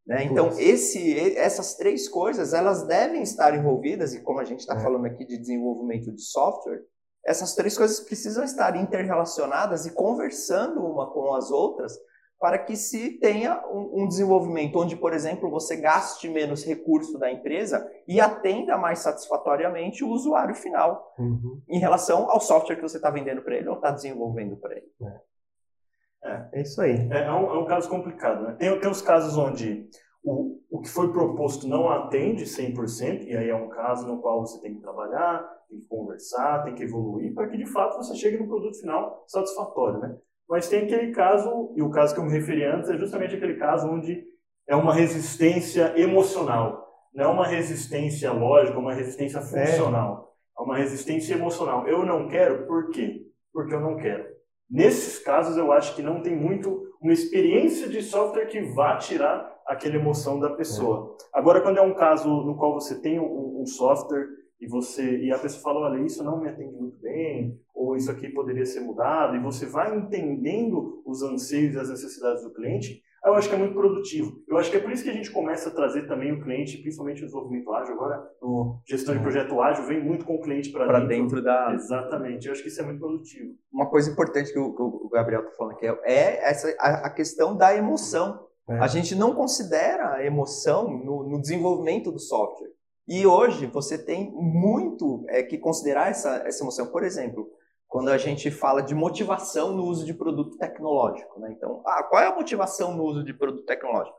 Né? 0.05 0.25
Então, 0.25 0.49
esse, 0.59 1.37
essas 1.37 1.75
três 1.75 2.09
coisas, 2.09 2.53
elas 2.53 2.85
devem 2.87 3.21
estar 3.21 3.55
envolvidas, 3.55 4.13
e 4.13 4.21
como 4.21 4.39
a 4.39 4.43
gente 4.43 4.59
está 4.59 4.75
é. 4.75 4.79
falando 4.79 5.05
aqui 5.05 5.25
de 5.25 5.37
desenvolvimento 5.37 6.11
de 6.11 6.21
software, 6.21 6.81
essas 7.25 7.55
três 7.55 7.77
coisas 7.77 7.99
precisam 7.99 8.43
estar 8.43 8.75
interrelacionadas 8.75 9.85
e 9.85 9.93
conversando 9.93 10.85
uma 10.85 11.09
com 11.11 11.33
as 11.33 11.51
outras 11.51 11.97
para 12.43 12.57
que 12.57 12.75
se 12.75 13.11
tenha 13.19 13.65
um, 13.67 14.03
um, 14.03 14.07
desenvolvimento 14.07 14.77
onde, 14.77 14.97
por 14.97 15.13
exemplo, 15.13 15.49
você 15.49 15.77
gaste 15.77 16.27
menos 16.27 16.65
recurso 16.65 17.17
da 17.17 17.31
empresa 17.31 17.89
e 18.05 18.19
atenda 18.19 18.77
mais 18.77 18.99
satisfatoriamente 18.99 20.03
o 20.03 20.09
usuário 20.09 20.53
final 20.53 21.15
uhum. 21.17 21.61
em 21.69 21.79
relação 21.79 22.29
ao 22.29 22.41
software 22.41 22.75
que 22.75 22.81
você 22.81 22.97
está 22.97 23.09
vendendo 23.09 23.41
para 23.43 23.55
ele 23.55 23.69
ou 23.69 23.75
está 23.75 23.91
desenvolvendo 23.91 24.57
para 24.57 24.75
ele. 24.75 24.91
É. 25.01 26.29
é. 26.29 26.49
é, 26.51 26.61
isso 26.63 26.81
aí. 26.81 27.07
É, 27.13 27.19
é, 27.19 27.31
um, 27.31 27.49
é 27.49 27.57
um 27.59 27.65
caso 27.65 27.87
complicado. 27.89 28.43
Né? 28.43 28.55
Tem, 28.59 28.77
tem 28.77 28.91
os 28.91 29.01
casos 29.01 29.37
onde 29.37 29.87
o, 30.21 30.59
o 30.69 30.81
que 30.81 30.89
foi 30.89 31.13
proposto 31.13 31.65
não 31.65 31.89
atende 31.89 32.43
100%, 32.43 33.25
e 33.25 33.37
aí 33.37 33.49
é 33.49 33.55
um 33.55 33.69
caso 33.69 34.05
no 34.05 34.21
qual 34.21 34.41
você 34.41 34.59
tem 34.59 34.73
que 34.73 34.81
trabalhar, 34.81 35.49
tem 35.73 35.81
que 35.81 35.87
conversar, 35.87 36.63
tem 36.63 36.75
que 36.75 36.83
evoluir, 36.83 37.33
para 37.33 37.47
que 37.47 37.57
de 37.57 37.65
fato 37.65 37.97
você 37.97 38.15
chegue 38.15 38.37
no 38.37 38.47
produto 38.47 38.79
final 38.79 39.23
satisfatório, 39.27 39.99
né? 39.99 40.15
Mas 40.47 40.69
tem 40.69 40.83
aquele 40.83 41.11
caso, 41.11 41.73
e 41.75 41.81
o 41.81 41.89
caso 41.89 42.13
que 42.13 42.19
eu 42.19 42.25
me 42.25 42.31
referi 42.31 42.63
antes 42.63 42.89
é 42.89 42.97
justamente 42.97 43.35
aquele 43.35 43.55
caso 43.55 43.87
onde 43.87 44.23
é 44.67 44.75
uma 44.75 44.93
resistência 44.93 45.97
emocional, 45.99 46.83
não 47.13 47.25
é 47.25 47.27
uma 47.27 47.47
resistência 47.47 48.31
lógica, 48.31 48.77
uma 48.77 48.93
resistência 48.93 49.41
funcional, 49.41 50.35
é. 50.57 50.61
é 50.61 50.63
uma 50.63 50.77
resistência 50.77 51.33
emocional. 51.33 51.87
Eu 51.87 52.05
não 52.05 52.27
quero, 52.27 52.65
por 52.67 52.89
quê? 52.89 53.25
Porque 53.51 53.73
eu 53.73 53.81
não 53.81 53.97
quero. 53.97 54.25
Nesses 54.69 55.19
casos, 55.19 55.57
eu 55.57 55.71
acho 55.71 55.95
que 55.95 56.01
não 56.01 56.21
tem 56.21 56.35
muito 56.35 56.87
uma 57.01 57.13
experiência 57.13 57.87
de 57.87 58.01
software 58.01 58.45
que 58.47 58.61
vá 58.61 58.97
tirar 58.97 59.53
aquela 59.67 59.95
emoção 59.95 60.39
da 60.39 60.49
pessoa. 60.49 61.15
É. 61.19 61.39
Agora, 61.39 61.61
quando 61.61 61.77
é 61.77 61.81
um 61.81 61.93
caso 61.93 62.29
no 62.43 62.57
qual 62.57 62.73
você 62.73 62.99
tem 62.99 63.19
um, 63.19 63.61
um 63.61 63.65
software 63.65 64.27
e 64.63 64.67
você 64.67 65.17
e 65.17 65.31
a 65.31 65.37
pessoa 65.37 65.61
fala, 65.61 65.91
olha, 65.91 66.01
isso 66.05 66.23
não 66.23 66.39
me 66.39 66.47
atende 66.47 66.73
muito 66.75 66.97
bem, 66.99 67.59
ou 67.73 67.97
isso 67.97 68.09
aqui 68.09 68.29
poderia 68.29 68.65
ser 68.65 68.79
mudado, 68.79 69.35
e 69.35 69.39
você 69.39 69.65
vai 69.65 69.95
entendendo 69.95 71.01
os 71.05 71.21
anseios 71.21 71.75
e 71.75 71.79
as 71.79 71.89
necessidades 71.89 72.43
do 72.43 72.53
cliente, 72.53 73.01
eu 73.25 73.35
acho 73.35 73.47
que 73.47 73.55
é 73.55 73.57
muito 73.57 73.73
produtivo. 73.73 74.33
Eu 74.49 74.57
acho 74.57 74.69
que 74.69 74.75
é 74.75 74.79
por 74.81 74.91
isso 74.91 75.03
que 75.03 75.09
a 75.09 75.13
gente 75.13 75.31
começa 75.31 75.69
a 75.69 75.71
trazer 75.71 76.07
também 76.07 76.33
o 76.33 76.41
cliente, 76.41 76.77
principalmente 76.77 77.21
o 77.21 77.25
desenvolvimento 77.25 77.73
ágil, 77.73 77.93
agora 77.95 78.21
no 78.41 78.81
gestão 78.85 79.13
de 79.13 79.19
uhum. 79.19 79.23
projeto 79.23 79.61
ágil, 79.61 79.85
vem 79.85 80.03
muito 80.03 80.25
com 80.25 80.35
o 80.35 80.41
cliente 80.41 80.71
para 80.71 80.99
dentro. 80.99 81.07
dentro 81.07 81.43
da... 81.43 81.73
Exatamente, 81.73 82.47
eu 82.47 82.53
acho 82.53 82.61
que 82.61 82.67
isso 82.67 82.81
é 82.81 82.85
muito 82.85 82.99
produtivo. 82.99 83.53
Uma 83.71 83.89
coisa 83.89 84.11
importante 84.11 84.51
que 84.51 84.59
o, 84.59 84.73
que 84.73 84.81
o 84.81 85.09
Gabriel 85.09 85.41
está 85.41 85.55
falando 85.55 85.73
aqui 85.73 85.87
é, 85.87 85.99
é 86.05 86.49
essa, 86.49 86.73
a, 86.79 87.07
a 87.07 87.09
questão 87.09 87.55
da 87.55 87.75
emoção. 87.75 88.45
É. 88.69 88.79
A 88.79 88.87
gente 88.87 89.13
não 89.13 89.35
considera 89.35 90.15
a 90.15 90.25
emoção 90.25 90.89
no, 90.89 91.27
no 91.29 91.41
desenvolvimento 91.41 92.11
do 92.11 92.19
software. 92.19 92.71
E 93.07 93.25
hoje 93.27 93.65
você 93.65 93.97
tem 93.97 94.31
muito 94.31 95.25
é, 95.27 95.43
que 95.43 95.57
considerar 95.57 96.09
essa, 96.09 96.37
essa 96.45 96.63
emoção. 96.63 96.87
Por 96.87 97.03
exemplo, 97.03 97.49
quando 97.93 98.09
a 98.09 98.17
gente 98.17 98.49
fala 98.49 98.81
de 98.81 98.95
motivação 98.95 99.71
no 99.71 99.83
uso 99.83 100.05
de 100.05 100.13
produto 100.13 100.57
tecnológico. 100.57 101.39
Né? 101.39 101.51
Então, 101.51 101.83
ah, 101.85 102.01
qual 102.03 102.23
é 102.23 102.27
a 102.27 102.35
motivação 102.35 102.95
no 102.95 103.03
uso 103.03 103.23
de 103.23 103.33
produto 103.33 103.65
tecnológico? 103.65 104.17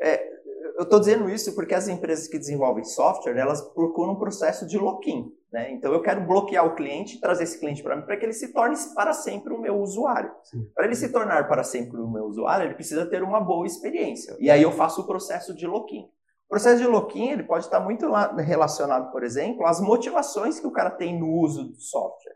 É, 0.00 0.26
eu 0.78 0.84
estou 0.84 0.98
dizendo 0.98 1.28
isso 1.28 1.54
porque 1.54 1.74
as 1.74 1.86
empresas 1.86 2.26
que 2.28 2.38
desenvolvem 2.38 2.82
software, 2.82 3.36
elas 3.36 3.60
procuram 3.74 4.12
um 4.12 4.18
processo 4.18 4.66
de 4.66 4.78
lock-in. 4.78 5.30
Né? 5.52 5.72
Então, 5.72 5.92
eu 5.92 6.00
quero 6.00 6.26
bloquear 6.26 6.64
o 6.64 6.74
cliente 6.74 7.20
trazer 7.20 7.44
esse 7.44 7.58
cliente 7.58 7.82
para 7.82 7.96
mim 7.96 8.06
para 8.06 8.16
que 8.16 8.24
ele 8.24 8.32
se 8.32 8.54
torne 8.54 8.76
para 8.94 9.12
sempre 9.12 9.52
o 9.52 9.60
meu 9.60 9.80
usuário. 9.80 10.32
Para 10.74 10.86
ele 10.86 10.94
se 10.94 11.10
tornar 11.10 11.46
para 11.46 11.62
sempre 11.62 12.00
o 12.00 12.08
meu 12.08 12.24
usuário, 12.24 12.64
ele 12.66 12.74
precisa 12.74 13.04
ter 13.04 13.22
uma 13.22 13.40
boa 13.40 13.66
experiência. 13.66 14.34
E 14.38 14.50
aí 14.50 14.62
eu 14.62 14.72
faço 14.72 15.02
o 15.02 15.06
processo 15.06 15.54
de 15.54 15.66
lock-in. 15.66 16.08
O 16.50 16.58
processo 16.58 16.82
de 16.82 16.86
lock-in 16.88 17.30
ele 17.30 17.44
pode 17.44 17.66
estar 17.66 17.78
muito 17.78 18.10
relacionado, 18.38 19.12
por 19.12 19.22
exemplo, 19.22 19.64
às 19.64 19.80
motivações 19.80 20.58
que 20.58 20.66
o 20.66 20.72
cara 20.72 20.90
tem 20.90 21.16
no 21.16 21.32
uso 21.32 21.62
do 21.62 21.80
software. 21.80 22.34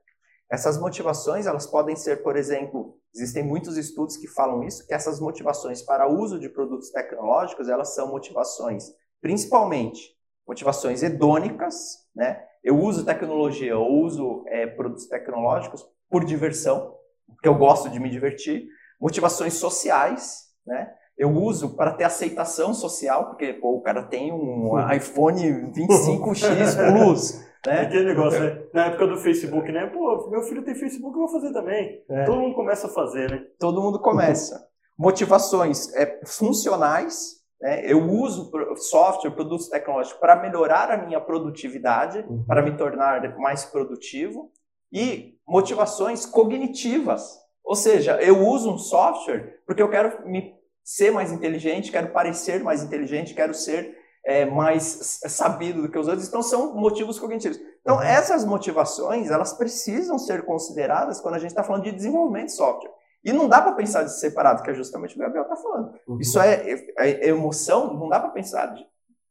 Essas 0.48 0.78
motivações, 0.78 1.46
elas 1.46 1.66
podem 1.66 1.96
ser, 1.96 2.22
por 2.22 2.36
exemplo, 2.36 2.96
existem 3.12 3.42
muitos 3.42 3.76
estudos 3.76 4.16
que 4.16 4.28
falam 4.28 4.62
isso, 4.62 4.86
que 4.86 4.94
essas 4.94 5.18
motivações 5.18 5.82
para 5.82 6.08
uso 6.08 6.38
de 6.38 6.48
produtos 6.48 6.90
tecnológicos, 6.90 7.68
elas 7.68 7.92
são 7.92 8.06
motivações, 8.06 8.84
principalmente, 9.20 10.16
motivações 10.46 11.02
hedônicas, 11.02 11.74
né? 12.14 12.40
Eu 12.62 12.78
uso 12.78 13.04
tecnologia, 13.04 13.72
eu 13.72 13.82
uso 13.82 14.44
é, 14.46 14.64
produtos 14.64 15.08
tecnológicos 15.08 15.84
por 16.08 16.24
diversão, 16.24 16.96
porque 17.26 17.48
eu 17.48 17.58
gosto 17.58 17.90
de 17.90 17.98
me 17.98 18.08
divertir. 18.08 18.68
Motivações 19.00 19.54
sociais, 19.54 20.44
né? 20.64 20.94
Eu 21.16 21.30
uso 21.30 21.76
para 21.76 21.92
ter 21.92 22.04
aceitação 22.04 22.74
social, 22.74 23.26
porque 23.26 23.52
pô, 23.52 23.76
o 23.76 23.80
cara 23.80 24.02
tem 24.02 24.32
um 24.32 24.74
iPhone 24.92 25.40
25X 25.72 26.92
Plus. 26.92 27.44
Né? 27.66 27.80
Aquele 27.80 28.04
negócio, 28.04 28.40
né? 28.40 28.62
Na 28.74 28.86
época 28.86 29.06
do 29.06 29.16
Facebook, 29.16 29.70
né? 29.72 29.86
Pô, 29.86 30.28
meu 30.30 30.42
filho 30.42 30.62
tem 30.62 30.74
Facebook, 30.74 31.14
eu 31.14 31.26
vou 31.26 31.32
fazer 31.32 31.52
também. 31.52 32.02
É. 32.10 32.24
Todo 32.24 32.40
mundo 32.40 32.54
começa 32.54 32.88
a 32.88 32.90
fazer, 32.90 33.30
né? 33.30 33.44
Todo 33.58 33.80
mundo 33.80 33.98
começa. 33.98 34.68
Motivações 34.98 35.92
é, 35.94 36.20
funcionais. 36.26 37.42
Né? 37.60 37.90
Eu 37.90 38.02
uso 38.06 38.50
software, 38.76 39.30
produtos 39.30 39.68
tecnológicos 39.68 40.20
para 40.20 40.36
melhorar 40.42 40.90
a 40.90 41.06
minha 41.06 41.20
produtividade, 41.20 42.18
uhum. 42.28 42.44
para 42.44 42.60
me 42.60 42.76
tornar 42.76 43.36
mais 43.38 43.64
produtivo. 43.64 44.52
E 44.92 45.34
motivações 45.48 46.26
cognitivas. 46.26 47.38
Ou 47.64 47.74
seja, 47.74 48.20
eu 48.20 48.46
uso 48.46 48.74
um 48.74 48.78
software 48.78 49.60
porque 49.66 49.82
eu 49.82 49.88
quero 49.90 50.28
me 50.28 50.53
ser 50.84 51.10
mais 51.10 51.32
inteligente, 51.32 51.90
quero 51.90 52.12
parecer 52.12 52.62
mais 52.62 52.82
inteligente, 52.82 53.34
quero 53.34 53.54
ser 53.54 53.96
é, 54.24 54.44
mais 54.44 55.20
sabido 55.26 55.82
do 55.82 55.90
que 55.90 55.98
os 55.98 56.06
outros. 56.06 56.28
Então, 56.28 56.42
são 56.42 56.74
motivos 56.74 57.18
cognitivos. 57.18 57.58
Então, 57.80 57.96
uhum. 57.96 58.02
essas 58.02 58.44
motivações, 58.44 59.30
elas 59.30 59.52
precisam 59.54 60.18
ser 60.18 60.44
consideradas 60.44 61.20
quando 61.20 61.34
a 61.34 61.38
gente 61.38 61.50
está 61.50 61.62
falando 61.62 61.84
de 61.84 61.92
desenvolvimento 61.92 62.46
de 62.46 62.52
software. 62.52 62.92
E 63.24 63.32
não 63.32 63.48
dá 63.48 63.62
para 63.62 63.72
pensar 63.72 64.02
de 64.02 64.12
separado, 64.18 64.62
que 64.62 64.70
é 64.70 64.74
justamente 64.74 65.12
o 65.12 65.14
que 65.14 65.20
o 65.20 65.22
Gabriel 65.22 65.44
está 65.44 65.56
falando. 65.56 65.94
Uhum. 66.06 66.18
Isso 66.20 66.38
é, 66.38 66.70
é, 66.70 66.94
é, 66.98 67.28
emoção, 67.28 67.94
não 67.94 68.08
dá 68.08 68.20
para 68.20 68.30
pensar 68.30 68.66
de, 68.66 68.84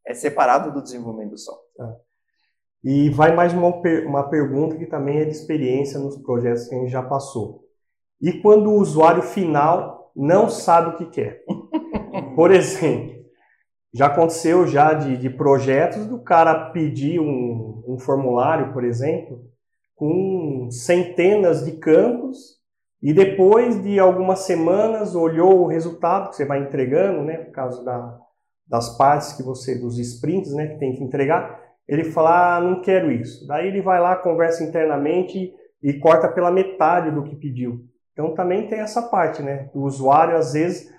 é 0.06 0.14
separado 0.16 0.72
do 0.72 0.82
desenvolvimento 0.82 1.32
do 1.32 1.38
software. 1.38 1.86
É. 1.86 2.14
E 2.84 3.10
vai 3.12 3.34
mais 3.34 3.54
uma, 3.54 3.70
uma 4.06 4.30
pergunta 4.30 4.76
que 4.76 4.88
também 4.88 5.20
é 5.20 5.26
de 5.26 5.32
experiência 5.32 6.00
nos 6.00 6.18
projetos 6.18 6.68
que 6.68 6.76
a 6.76 6.80
gente 6.80 6.92
já 6.92 7.04
passou. 7.04 7.64
E 8.20 8.42
quando 8.42 8.70
o 8.70 8.80
usuário 8.80 9.22
final 9.22 9.93
não 10.16 10.50
sabe 10.50 10.90
o 10.90 10.98
que 10.98 11.06
quer. 11.08 11.44
Por 12.36 12.52
exemplo, 12.52 13.24
já 13.94 14.08
aconteceu 14.08 14.66
já 14.66 14.94
de, 14.94 15.18
de 15.18 15.30
projetos 15.30 16.06
do 16.08 16.20
cara 16.20 16.72
pedir 16.72 17.20
um, 17.20 17.84
um 17.88 18.00
formulário, 18.00 18.74
por 18.74 18.84
exemplo, 18.84 19.46
com 19.96 20.68
centenas 20.72 21.64
de 21.64 21.74
campos 21.74 22.60
E 23.02 23.14
depois 23.14 23.84
de 23.84 24.00
algumas 24.00 24.40
semanas, 24.40 25.14
olhou 25.14 25.62
o 25.62 25.68
resultado 25.68 26.30
que 26.30 26.38
você 26.38 26.46
vai 26.46 26.60
entregando, 26.64 27.22
né, 27.22 27.38
por 27.38 27.52
causa 27.52 27.84
da, 27.84 28.18
das 28.66 28.98
partes 28.98 29.34
que 29.34 29.44
você, 29.44 29.76
dos 29.76 30.00
sprints, 30.00 30.54
né, 30.54 30.68
que 30.68 30.80
tem 30.80 30.96
que 30.96 31.04
entregar, 31.04 31.62
ele 31.88 32.06
fala, 32.06 32.56
ah, 32.58 32.62
não 32.62 32.82
quero 32.82 33.12
isso. 33.12 33.46
Daí 33.46 33.68
ele 33.68 33.82
vai 33.82 34.00
lá, 34.00 34.16
conversa 34.16 34.64
internamente 34.64 35.54
e 35.84 35.94
corta 36.00 36.30
pela 36.30 36.50
metade 36.50 37.12
do 37.12 37.24
que 37.24 37.36
pediu. 37.36 37.82
Então 38.14 38.34
também 38.34 38.68
tem 38.68 38.80
essa 38.80 39.02
parte, 39.02 39.42
né? 39.42 39.70
O 39.74 39.82
usuário, 39.82 40.38
às 40.38 40.54
vezes, 40.54 40.94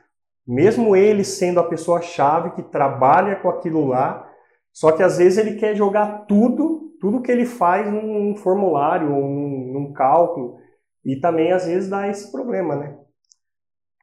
mesmo 0.46 0.94
ele 0.94 1.24
sendo 1.24 1.60
a 1.60 1.68
pessoa-chave 1.68 2.50
que 2.50 2.62
trabalha 2.62 3.36
com 3.36 3.48
aquilo 3.48 3.86
lá, 3.86 4.28
só 4.72 4.90
que 4.90 5.02
às 5.02 5.18
vezes 5.18 5.38
ele 5.38 5.54
quer 5.54 5.76
jogar 5.76 6.26
tudo, 6.26 6.92
tudo 7.00 7.22
que 7.22 7.30
ele 7.30 7.46
faz 7.46 7.90
num 7.90 8.34
formulário 8.36 9.14
ou 9.14 9.22
num, 9.22 9.72
num 9.72 9.92
cálculo. 9.92 10.58
E 11.04 11.16
também 11.16 11.52
às 11.52 11.66
vezes 11.66 11.88
dá 11.88 12.08
esse 12.08 12.32
problema, 12.32 12.74
né? 12.74 12.98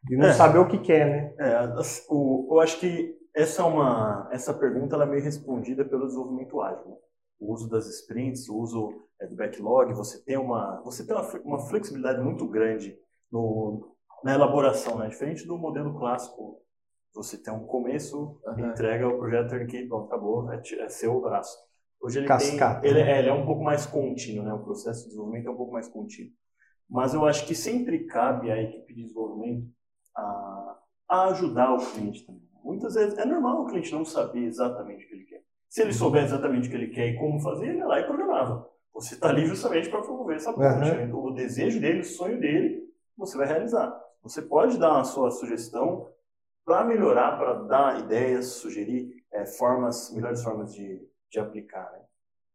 De 0.04 0.16
não 0.16 0.28
é, 0.28 0.34
saber 0.34 0.60
o 0.60 0.68
que 0.68 0.78
quer, 0.78 1.06
né? 1.06 1.34
É, 1.38 1.74
o, 2.10 2.48
eu 2.52 2.60
acho 2.62 2.80
que 2.80 3.16
essa 3.36 3.62
é 3.62 3.66
uma 3.66 4.30
essa 4.32 4.54
pergunta 4.54 4.96
ela 4.96 5.06
é 5.06 5.08
meio 5.08 5.24
respondida 5.24 5.84
pelo 5.84 6.06
desenvolvimento 6.06 6.62
ágil. 6.62 6.98
Né? 7.42 7.48
O 7.48 7.52
uso 7.52 7.68
das 7.68 7.88
sprints, 7.88 8.48
o 8.48 8.58
uso 8.58 9.02
é, 9.20 9.28
do 9.28 9.36
backlog, 9.36 9.94
você 9.94 10.24
tem 10.24 10.38
uma 10.38 10.82
você 10.84 11.06
tem 11.06 11.16
uma, 11.16 11.28
uma 11.44 11.60
flexibilidade 11.60 12.22
muito 12.22 12.48
grande 12.48 12.98
no, 13.32 13.96
na 14.24 14.34
elaboração, 14.34 15.00
né? 15.00 15.08
Diferente 15.08 15.46
do 15.48 15.58
modelo 15.58 15.98
clássico, 15.98 16.62
você 17.14 17.38
tem 17.38 17.54
um 17.54 17.66
começo, 17.66 18.40
uhum. 18.46 18.70
entrega 18.70 19.08
o 19.08 19.18
projeto 19.18 19.50
turnkey, 19.50 19.88
pronto, 19.88 20.06
acabou, 20.06 20.52
é, 20.52 20.62
é 20.80 20.90
seu 20.90 21.20
braço. 21.20 21.58
Hoje 22.00 22.20
ele 22.20 22.28
Cascata. 22.28 22.82
tem, 22.82 22.92
ele, 22.92 23.00
é, 23.02 23.20
ele 23.20 23.30
é 23.30 23.34
um 23.34 23.46
pouco 23.46 23.64
mais 23.64 23.86
contínuo, 23.86 24.44
né? 24.44 24.54
O 24.54 24.64
processo 24.64 25.02
de 25.02 25.10
desenvolvimento 25.10 25.48
é 25.48 25.52
um 25.52 25.58
pouco 25.58 25.74
mais 25.74 25.88
contínuo. 25.88 26.34
Mas 26.90 27.14
eu 27.14 27.26
acho 27.26 27.46
que 27.46 27.56
sempre 27.56 28.06
cabe 28.06 28.52
à 28.52 28.62
equipe 28.62 28.94
de 28.94 29.04
desenvolvimento 29.04 29.68
a, 30.16 30.80
a 31.08 31.24
ajudar 31.30 31.74
o 31.74 31.92
cliente 31.92 32.26
também. 32.26 32.42
Muitas 32.64 32.96
vezes 32.96 33.18
é 33.18 33.26
normal 33.26 33.64
o 33.64 33.68
cliente 33.68 33.92
não 33.92 34.04
saber 34.04 34.44
exatamente 34.46 35.06
o 35.06 35.08
que 35.08 35.16
ele. 35.16 35.31
Se 35.72 35.82
ele 35.84 35.94
souber 35.94 36.26
exatamente 36.26 36.68
o 36.68 36.70
que 36.70 36.76
ele 36.76 36.90
quer 36.90 37.08
e 37.08 37.18
como 37.18 37.40
fazer, 37.40 37.70
ele 37.70 37.78
ia 37.78 37.88
lá 37.88 37.98
e 37.98 38.04
programava. 38.04 38.70
Você 38.94 39.14
está 39.14 39.30
ali 39.30 39.46
justamente 39.46 39.90
para 39.90 40.02
promover 40.02 40.36
essa 40.36 40.52
ponte. 40.52 40.66
Uhum. 40.66 40.80
Né? 40.80 41.14
O 41.14 41.32
desejo 41.32 41.80
dele, 41.80 42.02
o 42.02 42.04
sonho 42.04 42.38
dele, 42.42 42.94
você 43.18 43.38
vai 43.38 43.48
realizar. 43.48 43.98
Você 44.22 44.42
pode 44.42 44.78
dar 44.78 45.00
a 45.00 45.06
sua 45.06 45.32
sugestão 45.32 46.10
para 46.66 46.84
melhorar, 46.84 47.38
para 47.38 47.54
dar 47.54 48.02
ideias, 48.02 48.48
sugerir 48.48 49.24
é, 49.32 49.46
formas, 49.46 50.14
melhores 50.14 50.44
formas 50.44 50.74
de, 50.74 51.08
de 51.30 51.40
aplicar. 51.40 51.90
Né? 51.94 52.00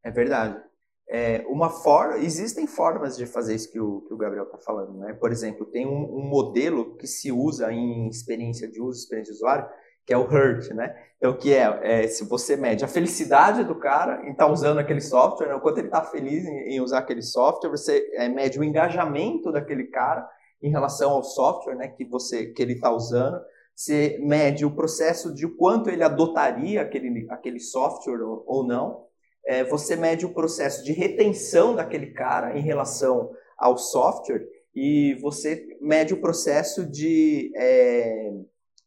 É 0.03 0.11
verdade. 0.11 0.63
É, 1.09 1.43
uma 1.49 1.71
for... 1.71 2.17
Existem 2.17 2.67
formas 2.67 3.17
de 3.17 3.25
fazer 3.25 3.55
isso 3.55 3.73
que 3.73 3.81
o, 3.81 4.03
que 4.03 4.13
o 4.13 4.19
Gabriel 4.19 4.45
está 4.45 4.59
falando. 4.59 4.93
Né? 4.99 5.15
Por 5.15 5.33
exemplo, 5.33 5.65
tem 5.65 5.87
um, 5.87 6.19
um, 6.19 6.29
modelo 6.29 6.97
que 6.97 7.07
se 7.07 7.33
usa 7.33 7.73
em 7.73 8.11
experiência 8.11 8.69
de 8.69 8.79
uso, 8.79 9.01
experiência 9.01 9.33
de 9.33 9.39
usuário, 9.39 9.67
que 10.07 10.15
é 10.15 10.17
o 10.17 10.33
HERT, 10.33 10.73
né? 10.73 10.95
Então, 11.19 11.37
que 11.37 11.53
é, 11.53 11.81
é, 11.83 12.07
se 12.07 12.25
você 12.25 12.57
mede 12.57 12.85
a 12.85 12.89
felicidade 12.89 13.65
do 13.65 13.75
cara 13.75 14.25
em 14.25 14.31
estar 14.31 14.47
tá 14.47 14.53
usando 14.53 14.79
aquele 14.79 15.01
software, 15.01 15.49
né? 15.49 15.55
o 15.55 15.61
quanto 15.61 15.79
ele 15.79 15.89
está 15.89 16.03
feliz 16.03 16.45
em, 16.45 16.75
em, 16.75 16.81
usar 16.81 16.99
aquele 16.99 17.23
software, 17.23 17.71
você 17.71 18.09
é, 18.15 18.29
mede 18.29 18.59
o 18.59 18.65
engajamento 18.65 19.51
daquele 19.51 19.85
cara 19.85 20.29
em 20.63 20.71
relação 20.71 21.11
ao 21.11 21.25
software, 21.25 21.75
né, 21.75 21.89
que 21.89 22.05
você 22.05 22.47
que 22.47 22.63
ele 22.63 22.75
está 22.75 22.91
usando, 22.91 23.41
você 23.75 24.19
mede 24.23 24.65
o 24.65 24.75
processo 24.75 25.35
de 25.35 25.47
quanto 25.49 25.91
ele 25.91 26.03
adotaria 26.03 26.81
aquele, 26.81 27.27
aquele 27.31 27.61
software 27.61 28.23
ou, 28.23 28.43
ou 28.47 28.67
não, 28.67 29.05
é, 29.45 29.65
você 29.65 29.97
mede 29.97 30.25
o 30.25 30.33
processo 30.33 30.85
de 30.85 30.93
retenção 30.93 31.75
daquele 31.75 32.13
cara 32.13 32.57
em 32.57 32.63
relação 32.63 33.31
ao 33.59 33.77
software 33.77 34.47
e 34.75 35.15
você 35.21 35.77
mede 35.81 36.15
o 36.15 36.21
processo 36.21 36.85
de 36.85 37.53
é, 37.55 38.33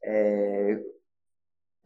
é, 0.03 0.79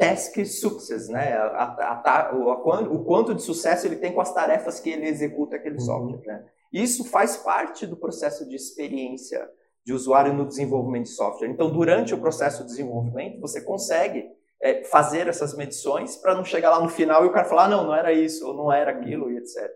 task 0.03 0.45
success, 0.45 1.07
né? 1.07 1.33
A, 1.33 1.63
a, 1.63 2.29
a, 2.29 2.35
o, 2.35 2.93
o, 2.93 3.03
quanto 3.05 3.33
de 3.33 3.41
sucesso 3.41 3.87
ele 3.87 3.95
tem 3.95 4.13
com 4.13 4.21
as 4.21 4.33
tarefas 4.33 4.79
que 4.79 4.89
ele 4.89 5.07
executa 5.07 5.55
aquele 5.55 5.75
uhum. 5.75 5.81
software. 5.81 6.21
Né? 6.25 6.45
Isso 6.71 7.05
faz 7.05 7.37
parte 7.37 7.87
do 7.87 7.95
processo 7.95 8.47
de 8.47 8.55
experiência 8.55 9.47
de 9.85 9.93
usuário 9.93 10.33
no 10.33 10.45
desenvolvimento 10.45 11.03
de 11.03 11.11
software. 11.11 11.49
Então, 11.49 11.71
durante 11.71 12.13
o 12.13 12.19
processo 12.19 12.63
de 12.63 12.69
desenvolvimento, 12.69 13.39
você 13.39 13.61
consegue 13.61 14.25
é, 14.61 14.83
fazer 14.85 15.27
essas 15.27 15.55
medições 15.55 16.15
para 16.15 16.33
não 16.33 16.43
chegar 16.43 16.71
lá 16.71 16.81
no 16.81 16.89
final 16.89 17.23
e 17.23 17.27
o 17.27 17.31
cara 17.31 17.45
falar, 17.45 17.65
ah, 17.65 17.69
não, 17.69 17.83
não 17.85 17.95
era 17.95 18.11
isso, 18.13 18.47
ou 18.47 18.53
não 18.53 18.71
era 18.71 18.91
aquilo, 18.91 19.29
e 19.29 19.37
etc. 19.37 19.69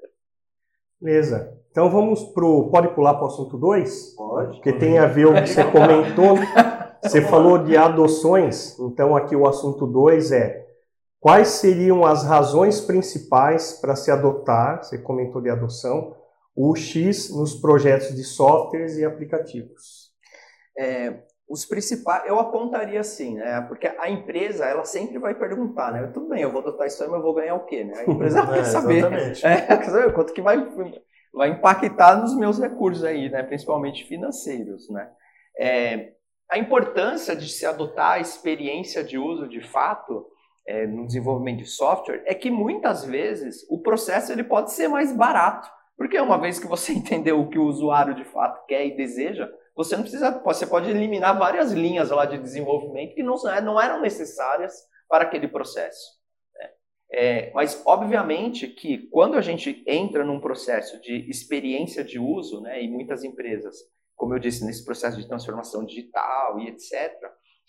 Beleza. 1.00 1.54
Então 1.72 1.90
vamos 1.92 2.24
pro. 2.24 2.70
Pode 2.72 2.88
pular 2.96 3.14
para 3.14 3.26
o 3.26 3.28
assunto 3.28 3.58
2? 3.58 4.16
Pode. 4.16 4.56
Porque 4.56 4.74
tem 4.74 4.98
a 4.98 5.06
ver 5.06 5.28
o 5.28 5.34
que 5.34 5.48
você 5.48 5.64
comentou. 5.64 6.36
Você 7.02 7.22
falou 7.22 7.58
de 7.58 7.78
adoções, 7.78 8.78
então 8.80 9.16
aqui 9.16 9.36
o 9.36 9.48
assunto 9.48 9.86
2 9.86 10.32
é 10.32 10.66
quais 11.20 11.48
seriam 11.50 12.06
as 12.06 12.24
razões 12.24 12.82
principais 12.82 13.74
para 13.74 13.96
se 13.96 14.12
adotar, 14.12 14.84
você 14.84 14.98
comentou 14.98 15.42
de 15.42 15.50
adoção, 15.50 16.16
o 16.56 16.76
X 16.76 17.30
nos 17.30 17.54
projetos 17.56 18.16
de 18.16 18.24
softwares 18.24 18.98
e 18.98 19.06
aplicativos? 19.06 20.12
É, 20.78 21.22
os 21.50 21.66
principais, 21.66 22.24
eu 22.28 22.40
apontaria 22.40 23.00
assim, 23.00 23.36
né? 23.36 23.62
Porque 23.62 23.88
a 23.88 24.10
empresa, 24.10 24.66
ela 24.66 24.84
sempre 24.84 25.18
vai 25.18 25.34
perguntar, 25.34 25.94
né? 25.94 26.08
Tudo 26.14 26.28
bem, 26.30 26.42
eu 26.42 26.52
vou 26.52 26.62
adotar 26.62 26.88
isso 26.88 27.02
aí, 27.02 27.10
mas 27.10 27.20
eu 27.20 27.24
vou 27.24 27.34
ganhar 27.34 27.56
o 27.56 27.66
quê, 27.66 27.84
né? 27.84 27.94
A 28.00 28.12
empresa 28.12 28.40
é, 28.44 28.54
quer 28.54 28.64
saber. 28.66 29.06
É, 29.44 29.62
quer 29.78 29.86
saber 29.86 30.14
quanto 30.14 30.34
que 30.34 30.42
vai, 30.42 30.58
vai 31.34 31.50
impactar 31.50 32.18
nos 32.18 32.36
meus 32.36 32.60
recursos 32.60 33.04
aí, 33.04 33.30
né? 33.30 33.44
Principalmente 33.44 34.04
financeiros, 34.06 34.90
né? 34.90 35.10
É, 35.58 36.12
a 36.50 36.58
importância 36.58 37.36
de 37.36 37.50
se 37.50 37.66
adotar 37.66 38.14
a 38.14 38.20
experiência 38.20 39.04
de 39.04 39.18
uso 39.18 39.48
de 39.48 39.62
fato 39.62 40.26
é, 40.66 40.86
no 40.86 41.06
desenvolvimento 41.06 41.60
de 41.60 41.66
software 41.66 42.24
é 42.26 42.34
que 42.34 42.52
muitas 42.52 43.06
vezes 43.06 43.66
o 43.70 43.82
processo 43.82 44.32
ele 44.32 44.44
pode 44.44 44.72
ser 44.72 44.88
mais 44.88 45.16
barato. 45.16 45.70
Porque 45.98 46.20
uma 46.20 46.40
vez 46.40 46.60
que 46.60 46.68
você 46.68 46.94
entendeu 46.94 47.40
o 47.40 47.50
que 47.50 47.58
o 47.58 47.66
usuário 47.66 48.14
de 48.14 48.24
fato 48.24 48.66
quer 48.66 48.86
e 48.86 48.96
deseja, 48.96 49.50
você 49.76 49.96
não 49.96 50.04
precisa, 50.04 50.42
você 50.44 50.66
pode 50.66 50.90
eliminar 50.90 51.38
várias 51.38 51.72
linhas 51.72 52.10
lá 52.10 52.26
de 52.26 52.38
desenvolvimento 52.38 53.14
que 53.14 53.24
não, 53.24 53.36
não 53.64 53.80
eram 53.80 54.02
necessárias 54.02 54.74
para 55.08 55.24
aquele 55.24 55.48
processo. 55.48 56.18
Né? 56.56 56.70
É, 57.12 57.52
mas, 57.54 57.82
obviamente, 57.86 58.68
que 58.68 59.08
quando 59.10 59.38
a 59.38 59.42
gente 59.42 59.84
entra 59.86 60.26
num 60.26 60.40
processo 60.40 61.00
de 61.02 61.30
experiência 61.30 62.04
de 62.04 62.20
uso, 62.20 62.62
né, 62.62 62.84
e 62.84 62.88
muitas 62.90 63.24
empresas, 63.24 63.76
como 64.18 64.34
eu 64.34 64.40
disse, 64.40 64.66
nesse 64.66 64.84
processo 64.84 65.16
de 65.16 65.28
transformação 65.28 65.86
digital 65.86 66.60
e 66.60 66.68
etc., 66.68 67.14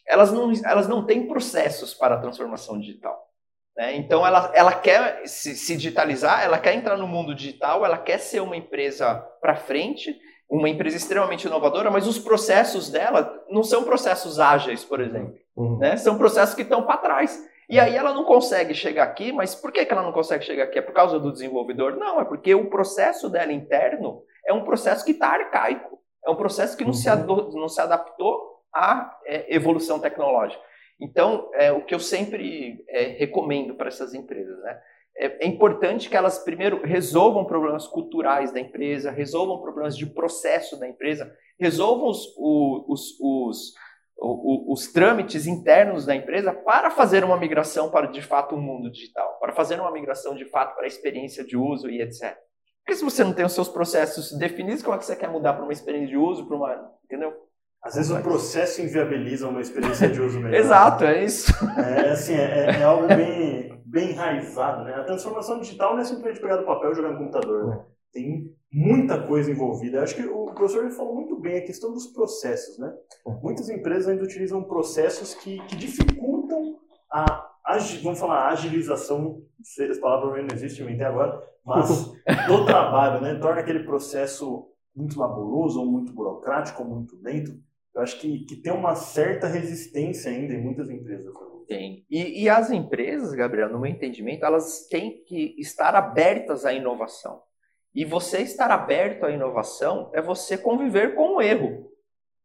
elas 0.07 0.33
não, 0.33 0.51
elas 0.65 0.89
não 0.89 1.05
têm 1.05 1.29
processos 1.29 1.93
para 1.95 2.15
a 2.15 2.19
transformação 2.19 2.81
digital. 2.81 3.29
Né? 3.77 3.97
Então, 3.97 4.27
ela, 4.27 4.51
ela 4.55 4.73
quer 4.73 5.29
se, 5.29 5.55
se, 5.55 5.77
digitalizar, 5.77 6.43
ela 6.43 6.59
quer 6.59 6.75
entrar 6.75 6.97
no 6.97 7.07
mundo 7.07 7.35
digital, 7.35 7.85
ela 7.85 7.99
quer 7.99 8.19
ser 8.19 8.41
uma 8.41 8.57
empresa 8.57 9.15
para 9.41 9.55
frente, 9.55 10.19
uma 10.51 10.69
empresa 10.69 10.97
extremamente 10.97 11.47
inovadora, 11.47 11.91
mas 11.91 12.07
os 12.07 12.19
processos 12.19 12.91
dela 12.91 13.45
não 13.51 13.63
são 13.63 13.85
processos 13.85 14.41
ágeis, 14.41 14.83
por 14.83 15.01
exemplo. 15.01 15.35
Uhum. 15.55 15.79
Né? 15.79 15.97
São 15.99 16.17
processos 16.17 16.55
que 16.55 16.63
estão 16.63 16.83
para 16.85 16.97
trás. 16.97 17.39
E 17.69 17.79
aí 17.79 17.95
ela 17.95 18.15
não 18.15 18.25
consegue 18.25 18.73
chegar 18.73 19.05
aqui, 19.05 19.31
mas 19.31 19.55
por 19.55 19.71
que, 19.71 19.85
que 19.85 19.93
ela 19.93 20.03
não 20.03 20.13
consegue 20.13 20.43
chegar 20.43 20.65
aqui? 20.65 20.79
É 20.79 20.83
por 20.83 20.95
causa 20.95 21.21
do 21.21 21.31
desenvolvedor? 21.31 21.97
Não, 21.97 22.19
é 22.19 22.25
porque 22.25 22.55
o 22.55 22.71
processo 22.71 23.29
dela 23.29 23.53
interno 23.53 24.23
é 24.47 24.55
um 24.55 24.65
processo 24.65 25.05
que 25.05 25.13
está 25.13 25.29
arcaico. 25.29 25.98
É 26.29 26.31
um 26.31 26.37
processo 26.37 26.77
que 26.77 26.85
não, 26.85 26.91
uhum. 26.91 27.51
se, 27.51 27.57
não 27.57 27.69
se 27.71 27.81
adaptou 27.81 28.61
à 28.73 29.19
é, 29.25 29.55
evolução 29.55 29.99
tecnológica. 29.99 30.63
Então, 31.01 31.49
é, 31.55 31.73
o 31.73 31.83
que 31.87 31.95
eu 31.95 32.01
sempre 32.01 32.85
é, 32.87 33.05
recomendo 33.05 33.75
para 33.75 33.89
essas 33.89 34.13
empresas, 34.13 34.61
né? 34.63 34.79
É, 35.17 35.45
é, 35.45 35.49
importante 35.49 36.09
que 36.09 36.17
elas 36.17 36.39
primeiro 36.39 36.83
resolvam 36.85 37.47
problemas 37.47 37.87
culturais 37.87 38.53
da 38.53 38.61
empresa, 38.61 39.11
resolvam 39.11 39.61
problemas 39.61 39.97
de 39.97 40.05
processo 40.05 40.79
da 40.79 40.87
empresa, 40.87 41.35
resolvam 41.59 42.09
os, 42.09 42.27
os, 42.37 43.19
os, 43.19 43.75
os, 44.17 44.69
os 44.69 44.93
trâmites 44.93 45.47
internos 45.47 46.05
da 46.05 46.15
empresa 46.15 46.53
para 46.53 46.91
fazer 46.91 47.25
uma 47.25 47.39
migração 47.39 47.91
para 47.91 48.07
de 48.07 48.23
fato 48.23 48.55
o 48.55 48.59
um 48.59 48.61
mundo 48.61 48.93
digital, 48.93 49.39
para 49.41 49.55
fazer 49.55 49.81
uma 49.81 49.91
migração 49.91 50.37
de 50.37 50.45
fato 50.45 50.77
para 50.77 50.85
a 50.85 50.89
experiência 50.89 51.45
de 51.45 51.57
uso 51.57 51.89
e 51.89 52.01
etc. 52.03 52.37
Porque 52.89 52.97
se 52.97 53.05
você 53.05 53.23
não 53.23 53.35
tem 53.35 53.45
os 53.45 53.53
seus 53.53 53.69
processos 53.69 54.33
definidos, 54.33 54.83
como 54.83 54.97
é 54.97 54.99
que 54.99 55.05
você 55.05 55.15
quer 55.15 55.29
mudar 55.29 55.53
para 55.53 55.63
uma 55.63 55.75
experiência 55.75 56.09
de 56.09 56.17
uso, 56.17 56.47
para 56.47 56.57
uma, 56.57 56.91
entendeu? 57.05 57.35
Às 57.83 57.97
vezes 57.97 58.11
o 58.11 58.23
processo 58.23 58.81
inviabiliza 58.81 59.47
uma 59.47 59.61
experiência 59.61 60.09
de 60.09 60.19
uso 60.19 60.41
melhor. 60.41 60.57
Exato, 60.57 61.05
é 61.05 61.23
isso. 61.23 61.53
É, 61.79 62.13
assim, 62.13 62.33
é, 62.33 62.81
é, 62.81 62.83
algo 62.83 63.07
bem, 63.07 63.79
bem 63.85 64.13
enraizado, 64.13 64.85
né? 64.85 64.95
A 64.95 65.05
transformação 65.05 65.61
digital 65.61 65.93
não 65.93 66.01
é 66.01 66.05
simplesmente 66.05 66.41
pegar 66.41 66.57
do 66.57 66.65
papel 66.65 66.93
e 66.93 66.95
jogar 66.95 67.11
no 67.11 67.19
computador, 67.19 67.67
né? 67.67 67.85
Tem 68.11 68.51
muita 68.73 69.21
coisa 69.21 69.51
envolvida. 69.51 70.03
Acho 70.03 70.15
que 70.15 70.25
o 70.25 70.47
professor 70.47 70.91
falou 70.93 71.15
muito 71.15 71.39
bem 71.39 71.59
a 71.59 71.67
questão 71.67 71.93
dos 71.93 72.07
processos, 72.07 72.79
né? 72.79 72.91
Muitas 73.43 73.69
empresas 73.69 74.09
ainda 74.09 74.25
utilizam 74.25 74.65
processos 74.65 75.35
que, 75.35 75.61
que 75.67 75.77
dificultam 75.77 76.79
a, 77.13 77.49
vamos 78.03 78.19
falar, 78.19 78.49
agilização, 78.49 79.43
essa 79.61 80.01
palavra 80.01 80.43
não 80.43 80.49
existe, 80.55 80.81
eu 80.81 80.89
até 80.89 81.05
agora, 81.05 81.43
mas 81.69 82.13
do 82.47 82.65
trabalho, 82.67 83.21
né? 83.21 83.35
Torna 83.35 83.61
aquele 83.61 83.85
processo 83.85 84.69
muito 84.95 85.19
laboroso, 85.19 85.81
ou 85.81 85.87
muito 85.87 86.13
burocrático, 86.13 86.83
ou 86.83 86.89
muito 86.89 87.17
lento. 87.23 87.53
Eu 87.95 88.03
acho 88.03 88.19
que, 88.19 88.45
que 88.45 88.57
tem 88.57 88.73
uma 88.73 88.95
certa 88.95 89.47
resistência 89.47 90.31
ainda 90.31 90.55
em 90.55 90.63
muitas 90.63 90.89
empresas. 90.91 91.33
Tem. 91.67 92.07
E, 92.11 92.45
e 92.45 92.49
as 92.49 92.71
empresas, 92.71 93.35
Gabriel, 93.35 93.69
no 93.69 93.81
meu 93.81 93.91
entendimento, 93.91 94.45
elas 94.45 94.87
têm 94.89 95.23
que 95.25 95.55
estar 95.59 95.95
abertas 95.95 96.65
à 96.65 96.73
inovação. 96.73 97.43
E 97.95 98.05
você 98.05 98.39
estar 98.39 98.71
aberto 98.71 99.25
à 99.25 99.31
inovação 99.31 100.11
é 100.15 100.23
você 100.23 100.57
conviver 100.57 101.15
com 101.15 101.37
o 101.37 101.43
erro. 101.43 101.91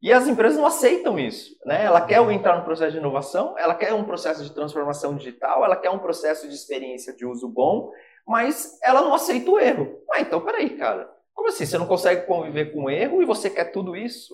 E 0.01 0.11
as 0.11 0.27
empresas 0.27 0.57
não 0.57 0.65
aceitam 0.65 1.17
isso. 1.17 1.55
Né? 1.65 1.85
Ela 1.85 2.01
quer 2.01 2.19
entrar 2.29 2.57
no 2.57 2.65
processo 2.65 2.91
de 2.91 2.97
inovação, 2.97 3.57
ela 3.57 3.73
quer 3.73 3.93
um 3.93 4.03
processo 4.03 4.43
de 4.43 4.53
transformação 4.53 5.15
digital, 5.15 5.63
ela 5.63 5.77
quer 5.77 5.89
um 5.89 5.99
processo 5.99 6.45
de 6.45 6.53
experiência 6.53 7.15
de 7.15 7.25
uso 7.25 7.47
bom, 7.47 7.89
mas 8.27 8.79
ela 8.83 9.01
não 9.01 9.13
aceita 9.13 9.49
o 9.49 9.59
erro. 9.59 10.01
Ah, 10.11 10.21
então 10.21 10.41
peraí, 10.41 10.77
cara. 10.77 11.09
Como 11.33 11.49
assim? 11.49 11.65
Você 11.65 11.77
não 11.77 11.87
consegue 11.87 12.25
conviver 12.25 12.71
com 12.73 12.83
o 12.83 12.89
erro 12.89 13.21
e 13.21 13.25
você 13.25 13.49
quer 13.49 13.65
tudo 13.65 13.95
isso? 13.95 14.33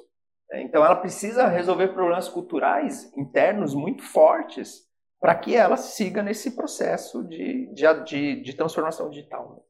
É, 0.52 0.62
então 0.62 0.84
ela 0.84 0.96
precisa 0.96 1.48
resolver 1.48 1.90
problemas 1.90 2.28
culturais 2.28 3.12
internos 3.16 3.74
muito 3.76 4.04
fortes 4.04 4.88
para 5.20 5.36
que 5.36 5.56
ela 5.56 5.78
siga 5.78 6.24
nesse 6.24 6.56
processo 6.56 7.24
de, 7.24 7.68
de, 7.74 8.04
de, 8.06 8.42
de 8.42 8.54
transformação 8.54 9.10
digital. 9.10 9.64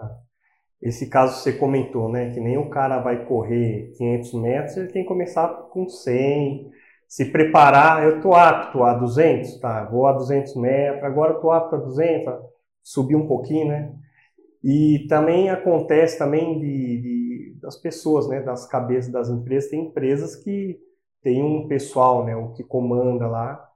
Né? 0.00 0.08
Esse 0.80 1.08
caso 1.08 1.40
você 1.40 1.52
comentou, 1.52 2.08
né? 2.10 2.30
Que 2.32 2.40
nem 2.40 2.58
o 2.58 2.70
cara 2.70 3.00
vai 3.00 3.24
correr 3.26 3.92
500 3.96 4.34
metros, 4.34 4.76
ele 4.76 4.92
tem 4.92 5.02
que 5.02 5.08
começar 5.08 5.48
com 5.70 5.88
100, 5.88 6.70
se 7.08 7.32
preparar. 7.32 8.04
Eu 8.04 8.20
tô 8.20 8.34
apto 8.34 8.82
a 8.84 8.94
200, 8.94 9.58
tá? 9.60 9.84
Vou 9.86 10.06
a 10.06 10.12
200 10.12 10.54
metros, 10.56 11.02
agora 11.02 11.32
eu 11.32 11.40
tô 11.40 11.50
apto 11.50 11.76
a 11.76 11.78
200, 11.78 12.34
subir 12.84 13.16
um 13.16 13.26
pouquinho, 13.26 13.68
né? 13.68 13.92
E 14.62 15.06
também 15.08 15.50
acontece 15.50 16.18
também 16.18 16.58
de, 16.58 17.00
de, 17.00 17.58
das 17.60 17.76
pessoas, 17.76 18.28
né, 18.28 18.40
das 18.40 18.66
cabeças 18.66 19.10
das 19.10 19.28
empresas, 19.28 19.70
tem 19.70 19.86
empresas 19.86 20.36
que 20.36 20.78
tem 21.22 21.42
um 21.42 21.66
pessoal, 21.66 22.24
né, 22.24 22.36
o 22.36 22.52
que 22.52 22.62
comanda 22.62 23.26
lá, 23.26 23.66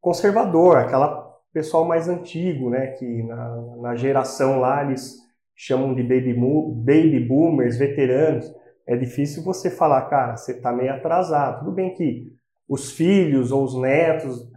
conservador, 0.00 0.76
aquela 0.76 1.32
pessoal 1.52 1.84
mais 1.84 2.08
antigo, 2.08 2.70
né, 2.70 2.88
que 2.88 3.22
na, 3.24 3.56
na 3.80 3.96
geração 3.96 4.60
lá 4.60 4.84
eles 4.84 5.16
chamam 5.54 5.94
de 5.94 6.02
baby, 6.02 6.34
baby 6.34 7.20
boomers, 7.20 7.76
veteranos. 7.76 8.52
É 8.86 8.96
difícil 8.96 9.44
você 9.44 9.70
falar, 9.70 10.02
cara, 10.02 10.36
você 10.36 10.52
está 10.52 10.72
meio 10.72 10.92
atrasado. 10.92 11.60
Tudo 11.60 11.72
bem 11.72 11.94
que 11.94 12.32
os 12.68 12.92
filhos 12.92 13.52
ou 13.52 13.62
os 13.62 13.78
netos 13.78 14.51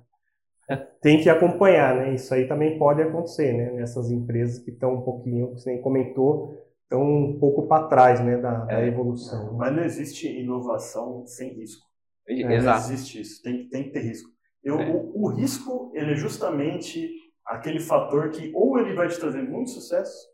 tem 1.01 1.21
que 1.21 1.30
acompanhar, 1.30 1.95
né? 1.95 2.13
Isso 2.15 2.34
aí 2.34 2.47
também 2.47 2.78
pode 2.78 3.01
acontecer, 3.01 3.54
né? 3.54 3.71
Nessas 3.71 4.12
empresas 4.12 4.60
que 4.60 4.71
estão 4.71 4.95
um 4.95 5.01
pouquinho, 5.01 5.51
você 5.51 5.71
nem 5.71 5.82
comentou, 5.82 6.58
estão 6.84 7.01
um 7.04 7.39
pouco 7.39 7.67
para 7.67 7.88
trás, 7.88 8.19
né? 8.19 8.38
Da, 8.38 8.65
da 8.65 8.82
é, 8.82 8.88
evolução. 8.88 9.54
Mas 9.54 9.75
não 9.75 9.84
existe 9.84 10.28
inovação 10.28 11.25
sem 11.25 11.54
risco. 11.54 11.86
É, 12.28 12.56
Exato. 12.56 12.88
Não 12.88 12.93
existe 12.93 13.21
isso. 13.21 13.43
Tem, 13.43 13.69
tem 13.69 13.84
que 13.84 13.91
ter 13.91 14.01
risco. 14.01 14.30
Eu, 14.63 14.80
é. 14.80 14.89
o, 14.89 15.25
o 15.25 15.28
risco, 15.30 15.91
ele 15.93 16.13
é 16.13 16.15
justamente 16.15 17.12
aquele 17.45 17.80
fator 17.80 18.32
que 18.32 18.51
ou 18.56 18.80
ele 18.80 18.95
vai 18.95 19.08
te 19.08 19.19
trazer 19.19 19.43
muito 19.43 19.69
sucesso, 19.69 20.28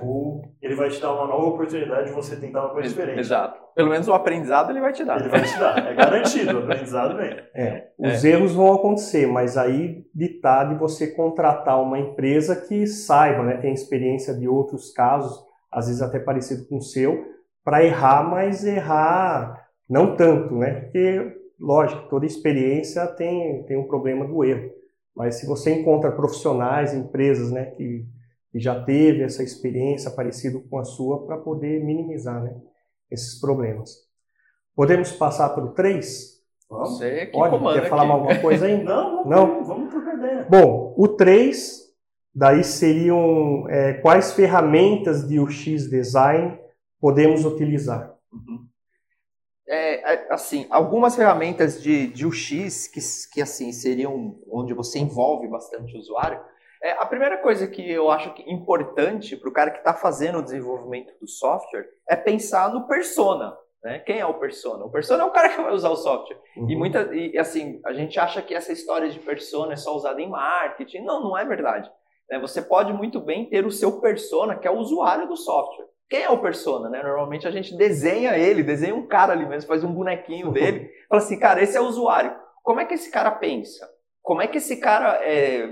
ou 0.00 0.42
ele 0.60 0.74
vai 0.74 0.88
te 0.88 1.00
dar 1.00 1.12
uma 1.12 1.26
nova 1.26 1.46
oportunidade 1.46 2.08
de 2.08 2.12
você 2.12 2.36
tentar 2.36 2.60
uma 2.60 2.70
coisa 2.70 2.88
diferente. 2.88 3.20
Exato. 3.20 3.60
Pelo 3.74 3.90
menos 3.90 4.08
o 4.08 4.12
aprendizado 4.12 4.70
ele 4.70 4.80
vai 4.80 4.92
te 4.92 5.04
dar. 5.04 5.20
Ele 5.20 5.28
vai 5.28 5.42
te 5.42 5.58
dar, 5.58 5.86
é 5.86 5.94
garantido, 5.94 6.58
o 6.58 6.62
aprendizado 6.64 7.16
vem. 7.16 7.36
É, 7.54 7.88
os 7.98 8.24
é. 8.24 8.30
erros 8.30 8.54
vão 8.54 8.72
acontecer, 8.72 9.26
mas 9.26 9.56
aí 9.56 10.04
ditar 10.14 10.68
de 10.68 10.74
você 10.74 11.08
contratar 11.08 11.80
uma 11.80 11.98
empresa 11.98 12.56
que 12.56 12.86
saiba, 12.86 13.42
né, 13.42 13.56
tem 13.56 13.72
experiência 13.72 14.34
de 14.34 14.48
outros 14.48 14.92
casos, 14.92 15.38
às 15.70 15.86
vezes 15.86 16.02
até 16.02 16.18
parecido 16.18 16.66
com 16.66 16.78
o 16.78 16.82
seu, 16.82 17.24
para 17.64 17.84
errar, 17.84 18.28
mas 18.28 18.64
errar 18.64 19.68
não 19.88 20.16
tanto, 20.16 20.54
né? 20.56 20.80
Porque, 20.80 21.36
lógico, 21.58 22.08
toda 22.08 22.26
experiência 22.26 23.06
tem, 23.06 23.62
tem 23.64 23.76
um 23.76 23.86
problema 23.86 24.26
do 24.26 24.44
erro. 24.44 24.70
Mas 25.16 25.36
se 25.36 25.46
você 25.46 25.72
encontra 25.72 26.12
profissionais, 26.12 26.94
empresas, 26.94 27.50
né, 27.50 27.66
que 27.66 28.06
e 28.54 28.60
já 28.60 28.82
teve 28.82 29.22
essa 29.22 29.42
experiência 29.42 30.10
parecida 30.10 30.58
com 30.70 30.78
a 30.78 30.84
sua 30.84 31.26
para 31.26 31.38
poder 31.38 31.84
minimizar 31.84 32.42
né, 32.42 32.56
esses 33.10 33.40
problemas. 33.40 33.90
Podemos 34.74 35.12
passar 35.12 35.50
para 35.50 35.64
o 35.64 35.72
3? 35.72 36.38
Vamos. 36.70 36.98
Você 36.98 37.26
que 37.26 37.32
Pode? 37.32 37.58
Quer 37.58 37.80
aqui. 37.80 37.88
falar 37.88 38.02
alguma 38.02 38.38
coisa 38.40 38.66
aí? 38.66 38.80
Não, 38.84 39.24
não, 39.24 39.64
vamos 39.64 39.90
trocar 39.90 40.16
ideia. 40.16 40.46
Bom, 40.48 40.94
o 40.96 41.08
3, 41.08 41.88
daí 42.34 42.62
seriam 42.62 43.66
é, 43.68 43.94
quais 43.94 44.32
ferramentas 44.32 45.26
de 45.26 45.40
UX 45.40 45.88
Design 45.88 46.58
podemos 47.00 47.44
utilizar? 47.44 48.14
Uhum. 48.32 48.66
É, 49.66 50.14
é, 50.14 50.32
assim, 50.32 50.66
algumas 50.70 51.14
ferramentas 51.14 51.82
de, 51.82 52.06
de 52.08 52.26
UX 52.26 52.86
que, 52.86 53.00
que 53.32 53.42
assim 53.42 53.72
seriam 53.72 54.38
onde 54.50 54.72
você 54.72 54.98
envolve 54.98 55.46
bastante 55.48 55.94
o 55.94 55.98
usuário 55.98 56.40
é, 56.82 56.92
a 56.92 57.06
primeira 57.06 57.38
coisa 57.38 57.66
que 57.66 57.90
eu 57.90 58.10
acho 58.10 58.32
que 58.34 58.42
importante 58.50 59.36
para 59.36 59.48
o 59.48 59.52
cara 59.52 59.70
que 59.70 59.78
está 59.78 59.94
fazendo 59.94 60.38
o 60.38 60.42
desenvolvimento 60.42 61.12
do 61.20 61.28
software 61.28 61.88
é 62.08 62.16
pensar 62.16 62.72
no 62.72 62.86
persona. 62.86 63.56
Né? 63.82 64.00
Quem 64.00 64.18
é 64.18 64.26
o 64.26 64.34
persona? 64.34 64.84
O 64.84 64.90
persona 64.90 65.22
é 65.22 65.26
o 65.26 65.30
cara 65.30 65.48
que 65.48 65.60
vai 65.60 65.72
usar 65.72 65.90
o 65.90 65.96
software. 65.96 66.38
Uhum. 66.56 66.70
E, 66.70 66.76
muita, 66.76 67.14
e 67.14 67.38
assim, 67.38 67.80
a 67.84 67.92
gente 67.92 68.18
acha 68.18 68.42
que 68.42 68.54
essa 68.54 68.72
história 68.72 69.08
de 69.08 69.18
persona 69.18 69.72
é 69.72 69.76
só 69.76 69.94
usada 69.94 70.20
em 70.20 70.28
marketing. 70.28 71.00
Não, 71.00 71.22
não 71.22 71.38
é 71.38 71.44
verdade. 71.44 71.90
Né? 72.30 72.38
Você 72.40 72.60
pode 72.60 72.92
muito 72.92 73.20
bem 73.20 73.48
ter 73.48 73.64
o 73.64 73.70
seu 73.70 74.00
persona, 74.00 74.56
que 74.56 74.66
é 74.66 74.70
o 74.70 74.78
usuário 74.78 75.28
do 75.28 75.36
software. 75.36 75.86
Quem 76.08 76.22
é 76.22 76.30
o 76.30 76.40
persona? 76.40 76.88
Né? 76.88 77.02
Normalmente 77.02 77.46
a 77.46 77.50
gente 77.50 77.76
desenha 77.76 78.36
ele, 78.36 78.62
desenha 78.62 78.94
um 78.94 79.06
cara 79.06 79.32
ali 79.32 79.46
mesmo, 79.46 79.68
faz 79.68 79.84
um 79.84 79.92
bonequinho 79.92 80.50
dele. 80.50 80.90
Fala 81.08 81.22
assim, 81.22 81.38
cara, 81.38 81.62
esse 81.62 81.76
é 81.76 81.80
o 81.80 81.86
usuário. 81.86 82.34
Como 82.62 82.80
é 82.80 82.84
que 82.84 82.94
esse 82.94 83.10
cara 83.10 83.30
pensa? 83.30 83.88
Como 84.22 84.42
é 84.42 84.46
que 84.46 84.58
esse 84.58 84.76
cara. 84.76 85.18
É... 85.22 85.66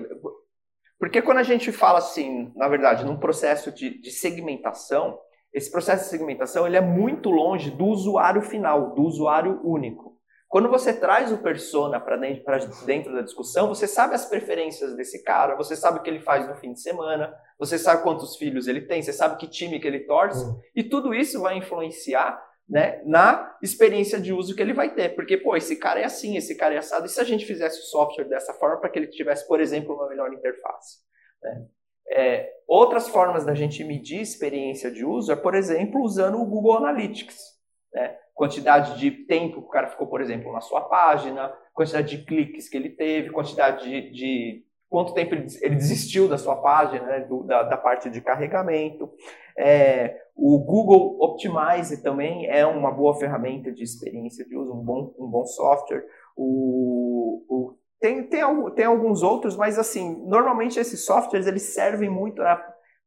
Porque 0.98 1.20
quando 1.20 1.38
a 1.38 1.42
gente 1.42 1.70
fala 1.72 1.98
assim, 1.98 2.52
na 2.56 2.68
verdade, 2.68 3.04
num 3.04 3.18
processo 3.18 3.70
de, 3.70 4.00
de 4.00 4.10
segmentação, 4.10 5.18
esse 5.52 5.70
processo 5.70 6.04
de 6.04 6.10
segmentação 6.10 6.66
ele 6.66 6.76
é 6.76 6.80
muito 6.80 7.30
longe 7.30 7.70
do 7.70 7.86
usuário 7.86 8.42
final, 8.42 8.94
do 8.94 9.02
usuário 9.02 9.60
único. 9.64 10.16
Quando 10.48 10.70
você 10.70 10.92
traz 10.92 11.32
o 11.32 11.38
persona 11.38 11.98
para 11.98 12.16
dentro, 12.16 12.44
dentro, 12.86 13.12
da 13.12 13.22
discussão, 13.22 13.68
você 13.68 13.86
sabe 13.86 14.14
as 14.14 14.26
preferências 14.26 14.94
desse 14.94 15.22
cara, 15.24 15.56
você 15.56 15.74
sabe 15.74 15.98
o 15.98 16.02
que 16.02 16.08
ele 16.08 16.20
faz 16.20 16.48
no 16.48 16.54
fim 16.54 16.72
de 16.72 16.80
semana, 16.80 17.34
você 17.58 17.78
sabe 17.78 18.02
quantos 18.02 18.36
filhos 18.36 18.68
ele 18.68 18.82
tem, 18.82 19.02
você 19.02 19.12
sabe 19.12 19.36
que 19.38 19.48
time 19.48 19.80
que 19.80 19.86
ele 19.86 20.00
torce, 20.00 20.44
uhum. 20.44 20.60
e 20.74 20.84
tudo 20.84 21.12
isso 21.12 21.40
vai 21.40 21.58
influenciar 21.58 22.40
né, 22.68 23.00
na 23.04 23.56
experiência 23.62 24.20
de 24.20 24.32
uso 24.32 24.54
que 24.54 24.60
ele 24.60 24.72
vai 24.72 24.92
ter. 24.92 25.14
Porque, 25.14 25.36
pô, 25.36 25.56
esse 25.56 25.76
cara 25.76 26.00
é 26.00 26.04
assim, 26.04 26.36
esse 26.36 26.56
cara 26.56 26.74
é 26.74 26.78
assado. 26.78 27.06
E 27.06 27.08
se 27.08 27.20
a 27.20 27.24
gente 27.24 27.46
fizesse 27.46 27.78
o 27.80 27.84
software 27.84 28.24
dessa 28.24 28.52
forma 28.54 28.78
para 28.78 28.90
que 28.90 28.98
ele 28.98 29.06
tivesse, 29.06 29.46
por 29.46 29.60
exemplo, 29.60 29.94
uma 29.94 30.08
melhor 30.08 30.32
interface? 30.32 30.98
Né? 31.42 31.66
É, 32.08 32.52
outras 32.66 33.08
formas 33.08 33.44
da 33.44 33.54
gente 33.54 33.84
medir 33.84 34.20
experiência 34.20 34.90
de 34.90 35.04
uso 35.04 35.32
é, 35.32 35.36
por 35.36 35.54
exemplo, 35.54 36.02
usando 36.02 36.40
o 36.40 36.46
Google 36.46 36.76
Analytics. 36.76 37.56
Né? 37.92 38.16
Quantidade 38.34 38.98
de 38.98 39.10
tempo 39.10 39.62
que 39.62 39.68
o 39.68 39.70
cara 39.70 39.88
ficou, 39.88 40.08
por 40.08 40.20
exemplo, 40.20 40.52
na 40.52 40.60
sua 40.60 40.82
página, 40.82 41.48
quantidade 41.72 42.16
de 42.16 42.24
cliques 42.24 42.68
que 42.68 42.76
ele 42.76 42.90
teve, 42.90 43.30
quantidade 43.30 43.88
de, 43.88 44.10
de 44.10 44.65
quanto 44.88 45.14
tempo 45.14 45.34
ele 45.34 45.74
desistiu 45.74 46.28
da 46.28 46.38
sua 46.38 46.56
página, 46.56 47.04
né, 47.04 47.20
do, 47.20 47.42
da, 47.42 47.62
da, 47.64 47.76
parte 47.76 48.08
de 48.08 48.20
carregamento. 48.20 49.10
É, 49.58 50.16
o 50.34 50.58
Google 50.58 51.16
Optimize 51.20 52.02
também 52.02 52.46
é 52.46 52.66
uma 52.66 52.90
boa 52.90 53.14
ferramenta 53.14 53.72
de 53.72 53.82
experiência 53.82 54.44
de 54.44 54.56
uso, 54.56 54.72
um 54.72 54.84
bom, 54.84 55.14
um 55.18 55.26
bom 55.26 55.44
software. 55.44 56.04
O, 56.36 57.44
o 57.48 57.76
tem, 58.00 58.22
tem, 58.24 58.42
tem 58.74 58.84
alguns 58.84 59.22
outros, 59.22 59.56
mas 59.56 59.78
assim, 59.78 60.24
normalmente 60.26 60.78
esses 60.78 61.04
softwares 61.04 61.46
eles 61.46 61.62
servem 61.74 62.10
muito 62.10 62.42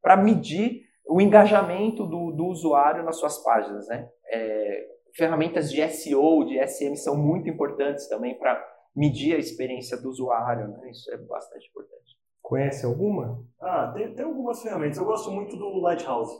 para 0.02 0.16
medir 0.16 0.82
o 1.08 1.20
engajamento 1.20 2.06
do, 2.06 2.32
do 2.32 2.46
usuário 2.46 3.04
nas 3.04 3.16
suas 3.16 3.38
páginas. 3.42 3.86
Né? 3.88 4.08
É, 4.30 4.86
ferramentas 5.16 5.70
de 5.70 5.86
SEO, 5.88 6.44
de 6.44 6.58
SM 6.66 6.96
são 6.96 7.16
muito 7.16 7.48
importantes 7.48 8.08
também 8.08 8.36
para 8.38 8.62
medir 8.94 9.34
a 9.34 9.38
experiência 9.38 9.96
do 10.00 10.08
usuário, 10.08 10.68
né? 10.68 10.90
Isso 10.90 11.10
é 11.12 11.16
bastante 11.18 11.68
importante. 11.68 12.18
Conhece 12.42 12.84
alguma? 12.84 13.44
Ah, 13.60 13.92
tem, 13.94 14.12
tem 14.14 14.24
algumas 14.24 14.62
ferramentas. 14.62 14.98
Eu 14.98 15.04
gosto 15.04 15.30
muito 15.30 15.56
do 15.56 15.80
Lighthouse. 15.80 16.32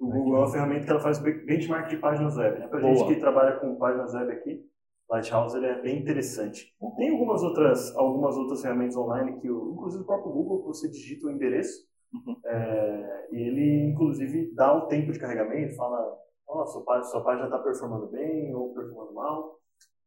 O 0.00 0.10
Google 0.10 0.36
é 0.36 0.38
uma 0.38 0.50
ferramenta 0.50 0.84
que 0.84 0.90
ela 0.90 1.00
faz 1.00 1.18
benchmark 1.18 1.88
de 1.88 1.96
páginas 1.98 2.36
web. 2.36 2.58
Né? 2.58 2.66
Para 2.66 2.80
gente 2.80 3.06
que 3.06 3.20
trabalha 3.20 3.60
com 3.60 3.76
páginas 3.76 4.14
web 4.14 4.32
aqui, 4.32 4.64
Lighthouse 5.08 5.54
ele 5.56 5.66
é 5.66 5.80
bem 5.80 6.00
interessante. 6.00 6.74
Tem 6.96 7.10
algumas 7.10 7.42
outras, 7.42 7.94
algumas 7.96 8.36
outras 8.36 8.62
ferramentas 8.62 8.96
online 8.96 9.38
que, 9.40 9.46
inclusive 9.46 10.02
o 10.02 10.06
próprio 10.06 10.32
Google, 10.32 10.64
você 10.64 10.88
digita 10.88 11.26
o 11.26 11.30
endereço 11.30 11.86
uhum. 12.14 12.36
é, 12.46 13.28
e 13.30 13.42
ele, 13.42 13.90
inclusive, 13.90 14.52
dá 14.54 14.74
o 14.74 14.86
tempo 14.86 15.12
de 15.12 15.18
carregamento, 15.18 15.76
fala, 15.76 16.18
oh, 16.48 16.66
sua 16.66 16.82
página, 16.82 17.04
sua 17.04 17.22
página 17.22 17.44
está 17.44 17.58
performando 17.58 18.06
bem 18.08 18.54
ou 18.54 18.72
performando 18.72 19.12
mal. 19.12 19.58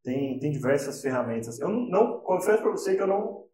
Tem, 0.05 0.39
tem 0.39 0.51
diversas 0.51 1.01
ferramentas. 1.01 1.59
Eu 1.59 1.67
não, 1.67 1.89
não 1.89 2.19
confesso 2.19 2.61
para 2.61 2.71
você 2.71 2.95
que 2.95 3.01
eu 3.01 3.07
não, 3.07 3.45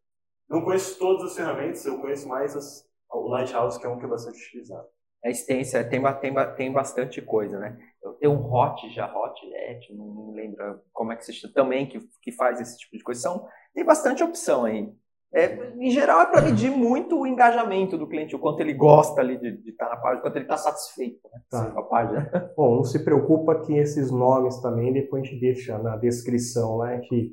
não 0.49 0.61
conheço 0.61 0.99
todas 0.99 1.31
as 1.31 1.35
ferramentas, 1.35 1.85
eu 1.85 1.99
conheço 1.99 2.27
mais 2.27 2.55
as, 2.57 2.85
o 3.09 3.29
Lighthouse, 3.29 3.79
que 3.79 3.85
é 3.85 3.89
um 3.89 3.97
que 3.97 4.05
é 4.05 4.09
bastante 4.09 4.37
utilizado. 4.37 4.85
A 5.23 5.29
extensa, 5.29 5.83
tem, 5.83 6.01
tem, 6.19 6.33
tem 6.55 6.71
bastante 6.73 7.21
coisa, 7.21 7.57
né? 7.57 7.77
Tem 8.19 8.27
um 8.27 8.53
Hot 8.53 8.89
já, 8.89 9.05
Hot, 9.05 9.39
é, 9.53 9.79
não, 9.91 10.05
não 10.07 10.31
lembro 10.31 10.81
como 10.91 11.13
é 11.13 11.15
que 11.15 11.23
se 11.23 11.31
chama, 11.31 11.53
também 11.53 11.87
que, 11.87 11.99
que 12.21 12.31
faz 12.33 12.59
esse 12.59 12.77
tipo 12.79 12.97
de 12.97 13.03
coisa. 13.03 13.21
São, 13.21 13.47
tem 13.73 13.85
bastante 13.85 14.21
opção 14.21 14.65
aí. 14.65 14.91
É, 15.33 15.71
em 15.77 15.89
geral 15.89 16.21
é 16.21 16.25
para 16.25 16.41
medir 16.41 16.69
muito 16.69 17.17
o 17.17 17.25
engajamento 17.25 17.97
do 17.97 18.05
cliente, 18.05 18.35
o 18.35 18.39
quanto 18.39 18.59
ele 18.59 18.73
gosta 18.73 19.21
ali 19.21 19.37
de, 19.37 19.63
de 19.63 19.69
estar 19.69 19.87
na 19.87 19.95
página, 19.95 20.19
o 20.19 20.21
quanto 20.23 20.35
ele 20.35 20.43
está 20.43 20.57
satisfeito 20.57 21.21
né, 21.31 21.41
tá. 21.49 21.71
com 21.71 21.79
a 21.79 21.83
página. 21.83 22.51
Bom, 22.57 22.75
não 22.75 22.83
se 22.83 22.99
preocupa 23.01 23.61
que 23.61 23.73
esses 23.77 24.11
nomes 24.11 24.57
também 24.57 24.91
depois 24.91 25.23
a 25.23 25.25
gente 25.25 25.39
deixa 25.39 25.77
na 25.77 25.95
descrição, 25.95 26.79
né? 26.79 26.99
Que 27.07 27.31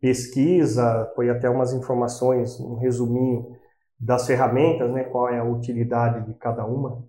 pesquisa, 0.00 1.12
foi 1.14 1.30
até 1.30 1.48
umas 1.48 1.72
informações, 1.72 2.58
um 2.58 2.74
resuminho 2.74 3.56
das 3.98 4.26
ferramentas, 4.26 4.90
né? 4.90 5.04
Qual 5.04 5.28
é 5.28 5.38
a 5.38 5.44
utilidade 5.44 6.26
de 6.26 6.34
cada 6.38 6.66
uma. 6.66 7.04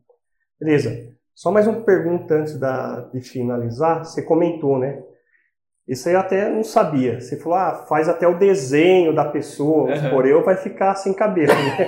Beleza. 0.60 1.16
Só 1.34 1.52
mais 1.52 1.68
uma 1.68 1.82
pergunta 1.82 2.36
antes 2.36 2.60
da, 2.60 3.02
de 3.12 3.22
finalizar. 3.22 4.06
Você 4.06 4.22
comentou, 4.22 4.78
né? 4.78 5.04
Isso 5.88 6.10
aí 6.10 6.16
eu 6.16 6.20
até 6.20 6.50
não 6.50 6.64
sabia. 6.64 7.22
Você 7.22 7.38
falou, 7.38 7.58
ah, 7.58 7.86
faz 7.88 8.10
até 8.10 8.28
o 8.28 8.38
desenho 8.38 9.16
da 9.16 9.24
pessoa, 9.24 9.90
uhum. 9.90 10.10
por 10.10 10.28
eu 10.28 10.44
vai 10.44 10.58
ficar 10.58 10.96
sem 10.96 11.14
cabelo. 11.14 11.54
Né? 11.54 11.88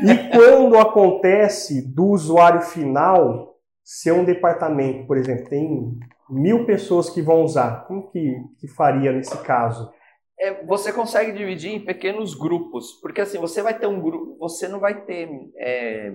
e 0.04 0.30
quando 0.30 0.78
acontece 0.78 1.82
do 1.92 2.06
usuário 2.06 2.60
final 2.60 3.56
ser 3.82 4.12
um 4.12 4.24
departamento, 4.24 5.06
por 5.06 5.18
exemplo, 5.18 5.48
tem 5.48 5.98
mil 6.30 6.64
pessoas 6.64 7.10
que 7.10 7.20
vão 7.20 7.42
usar, 7.42 7.86
como 7.86 8.08
que, 8.10 8.36
que 8.60 8.68
faria 8.68 9.12
nesse 9.12 9.36
caso? 9.42 9.92
É, 10.38 10.64
você 10.64 10.92
consegue 10.92 11.32
dividir 11.32 11.72
em 11.72 11.84
pequenos 11.84 12.34
grupos, 12.34 12.92
porque 13.02 13.20
assim, 13.20 13.38
você 13.38 13.62
vai 13.62 13.78
ter 13.78 13.86
um 13.86 14.00
grupo, 14.00 14.36
você 14.38 14.68
não 14.68 14.80
vai 14.80 15.04
ter 15.04 15.28
é, 15.58 16.12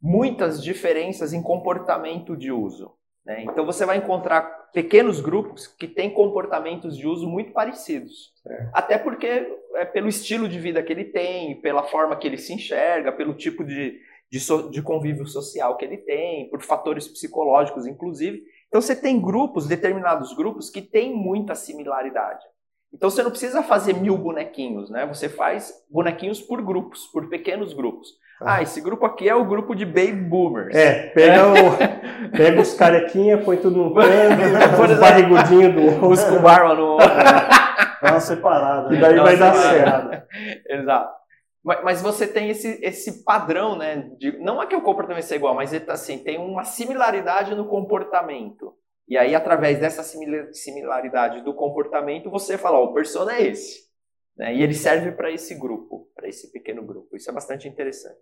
muitas 0.00 0.62
diferenças 0.62 1.32
em 1.32 1.42
comportamento 1.42 2.36
de 2.36 2.52
uso. 2.52 2.92
Né? 3.24 3.44
Então 3.44 3.64
você 3.64 3.86
vai 3.86 3.98
encontrar 3.98 4.42
pequenos 4.72 5.20
grupos 5.20 5.66
que 5.66 5.86
têm 5.86 6.10
comportamentos 6.10 6.96
de 6.96 7.06
uso 7.06 7.28
muito 7.28 7.52
parecidos. 7.52 8.32
É. 8.46 8.70
Até 8.72 8.98
porque 8.98 9.46
é 9.76 9.84
pelo 9.84 10.08
estilo 10.08 10.48
de 10.48 10.58
vida 10.58 10.82
que 10.82 10.92
ele 10.92 11.04
tem, 11.04 11.60
pela 11.60 11.84
forma 11.84 12.16
que 12.16 12.26
ele 12.26 12.38
se 12.38 12.52
enxerga, 12.52 13.12
pelo 13.12 13.34
tipo 13.34 13.64
de, 13.64 14.00
de, 14.30 14.40
so, 14.40 14.70
de 14.70 14.82
convívio 14.82 15.26
social 15.26 15.76
que 15.76 15.84
ele 15.84 15.98
tem, 15.98 16.48
por 16.50 16.62
fatores 16.62 17.06
psicológicos, 17.06 17.86
inclusive. 17.86 18.42
Então 18.68 18.80
você 18.80 18.96
tem 18.96 19.20
grupos, 19.20 19.68
determinados 19.68 20.34
grupos, 20.34 20.70
que 20.70 20.82
têm 20.82 21.14
muita 21.14 21.54
similaridade. 21.54 22.44
Então 22.92 23.08
você 23.08 23.22
não 23.22 23.30
precisa 23.30 23.62
fazer 23.62 23.94
mil 23.94 24.18
bonequinhos, 24.18 24.90
né? 24.90 25.06
Você 25.06 25.28
faz 25.28 25.72
bonequinhos 25.90 26.40
por 26.40 26.60
grupos, 26.62 27.06
por 27.06 27.28
pequenos 27.28 27.72
grupos. 27.72 28.08
Ah, 28.44 28.62
esse 28.62 28.80
grupo 28.80 29.04
aqui 29.06 29.28
é 29.28 29.34
o 29.34 29.44
grupo 29.44 29.74
de 29.74 29.84
baby 29.84 30.12
boomers. 30.12 30.74
É, 30.74 31.08
pega. 31.08 31.46
O, 31.48 32.30
pega 32.30 32.60
os 32.60 32.74
carequinha, 32.74 33.38
põe 33.38 33.56
tudo 33.56 33.84
no 33.84 33.94
canto, 33.94 34.08
os 34.92 34.98
barrigudinhos 34.98 35.74
do 35.74 35.82
outro. 35.86 36.08
Os 36.08 36.24
com 36.24 36.40
barba 36.40 36.74
no 36.74 36.86
outro. 36.92 37.08
Dá 37.08 38.10
uma 38.10 38.20
separada. 38.20 38.94
E 38.94 39.00
daí 39.00 39.18
vai 39.18 39.36
dar 39.36 39.54
certo. 39.54 40.26
Exato. 40.68 41.22
Mas, 41.64 41.84
mas, 41.84 42.02
você 42.02 42.26
tem 42.26 42.50
esse, 42.50 42.80
esse 42.82 43.22
padrão, 43.24 43.76
né? 43.76 44.10
De, 44.18 44.36
não 44.38 44.60
é 44.60 44.66
que 44.66 44.74
o 44.74 44.82
comportamento 44.82 45.22
seja 45.22 45.36
igual, 45.36 45.54
mas 45.54 45.72
assim, 45.88 46.18
tem 46.18 46.38
uma 46.38 46.64
similaridade 46.64 47.54
no 47.54 47.68
comportamento. 47.68 48.74
E 49.08 49.16
aí, 49.16 49.34
através 49.34 49.78
dessa 49.78 50.02
similaridade 50.02 51.42
do 51.42 51.54
comportamento, 51.54 52.30
você 52.30 52.58
fala, 52.58 52.78
ó, 52.78 52.84
o 52.84 52.94
persona 52.94 53.34
é 53.34 53.42
esse. 53.42 53.91
Né? 54.36 54.54
E 54.56 54.62
ele 54.62 54.74
serve 54.74 55.12
para 55.12 55.30
esse 55.30 55.54
grupo, 55.54 56.08
para 56.14 56.28
esse 56.28 56.50
pequeno 56.50 56.82
grupo. 56.82 57.16
Isso 57.16 57.30
é 57.30 57.34
bastante 57.34 57.68
interessante. 57.68 58.18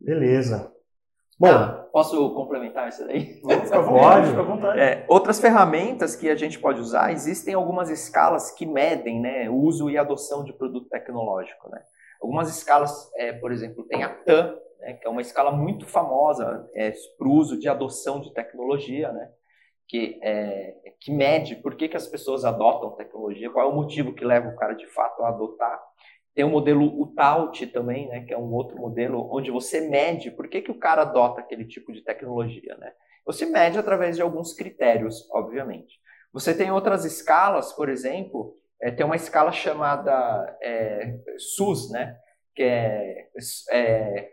Beleza. 0.00 0.72
Bom, 1.38 1.48
ah, 1.48 1.88
posso 1.92 2.32
complementar 2.32 2.88
isso 2.88 3.04
daí? 3.06 3.34
Fica 3.34 3.78
à 3.78 3.80
vontade. 3.80 4.80
É, 4.80 5.04
outras 5.08 5.40
ferramentas 5.40 6.14
que 6.14 6.30
a 6.30 6.36
gente 6.36 6.60
pode 6.60 6.80
usar, 6.80 7.12
existem 7.12 7.54
algumas 7.54 7.90
escalas 7.90 8.52
que 8.52 8.64
medem 8.64 9.20
né, 9.20 9.50
o 9.50 9.56
uso 9.56 9.90
e 9.90 9.98
adoção 9.98 10.44
de 10.44 10.52
produto 10.52 10.88
tecnológico. 10.88 11.68
Né? 11.70 11.82
Algumas 12.22 12.48
escalas, 12.56 13.10
é, 13.16 13.32
por 13.32 13.50
exemplo, 13.50 13.84
tem 13.84 14.04
a 14.04 14.10
TAM, 14.10 14.56
né, 14.78 14.92
que 14.94 15.06
é 15.06 15.10
uma 15.10 15.20
escala 15.20 15.50
muito 15.50 15.86
famosa 15.86 16.68
é, 16.72 16.92
para 17.18 17.26
o 17.26 17.32
uso 17.32 17.58
de 17.58 17.68
adoção 17.68 18.20
de 18.20 18.32
tecnologia. 18.32 19.10
Né? 19.10 19.28
Que, 19.88 20.18
é, 20.22 20.74
que 21.00 21.12
mede 21.12 21.56
por 21.56 21.76
que, 21.76 21.88
que 21.88 21.96
as 21.96 22.06
pessoas 22.06 22.44
adotam 22.44 22.96
tecnologia, 22.96 23.50
qual 23.50 23.68
é 23.68 23.72
o 23.72 23.74
motivo 23.74 24.14
que 24.14 24.24
leva 24.24 24.48
o 24.48 24.56
cara 24.56 24.74
de 24.74 24.86
fato 24.86 25.22
a 25.22 25.28
adotar. 25.28 25.80
Tem 26.34 26.44
o 26.44 26.50
modelo 26.50 27.00
UTAUT 27.00 27.66
também, 27.68 28.08
né, 28.08 28.24
que 28.24 28.32
é 28.32 28.38
um 28.38 28.52
outro 28.52 28.76
modelo 28.76 29.28
onde 29.32 29.50
você 29.50 29.88
mede 29.88 30.30
por 30.30 30.48
que, 30.48 30.62
que 30.62 30.70
o 30.70 30.78
cara 30.78 31.02
adota 31.02 31.40
aquele 31.40 31.64
tipo 31.64 31.92
de 31.92 32.02
tecnologia. 32.02 32.76
Né? 32.76 32.92
Você 33.24 33.46
mede 33.46 33.78
através 33.78 34.16
de 34.16 34.22
alguns 34.22 34.52
critérios, 34.52 35.28
obviamente. 35.30 36.00
Você 36.32 36.56
tem 36.56 36.72
outras 36.72 37.04
escalas, 37.04 37.72
por 37.72 37.88
exemplo, 37.88 38.56
é, 38.82 38.90
tem 38.90 39.06
uma 39.06 39.14
escala 39.14 39.52
chamada 39.52 40.58
é, 40.60 41.16
SUS, 41.38 41.90
né, 41.92 42.18
que 42.54 42.62
é, 42.62 43.28
é, 43.70 44.30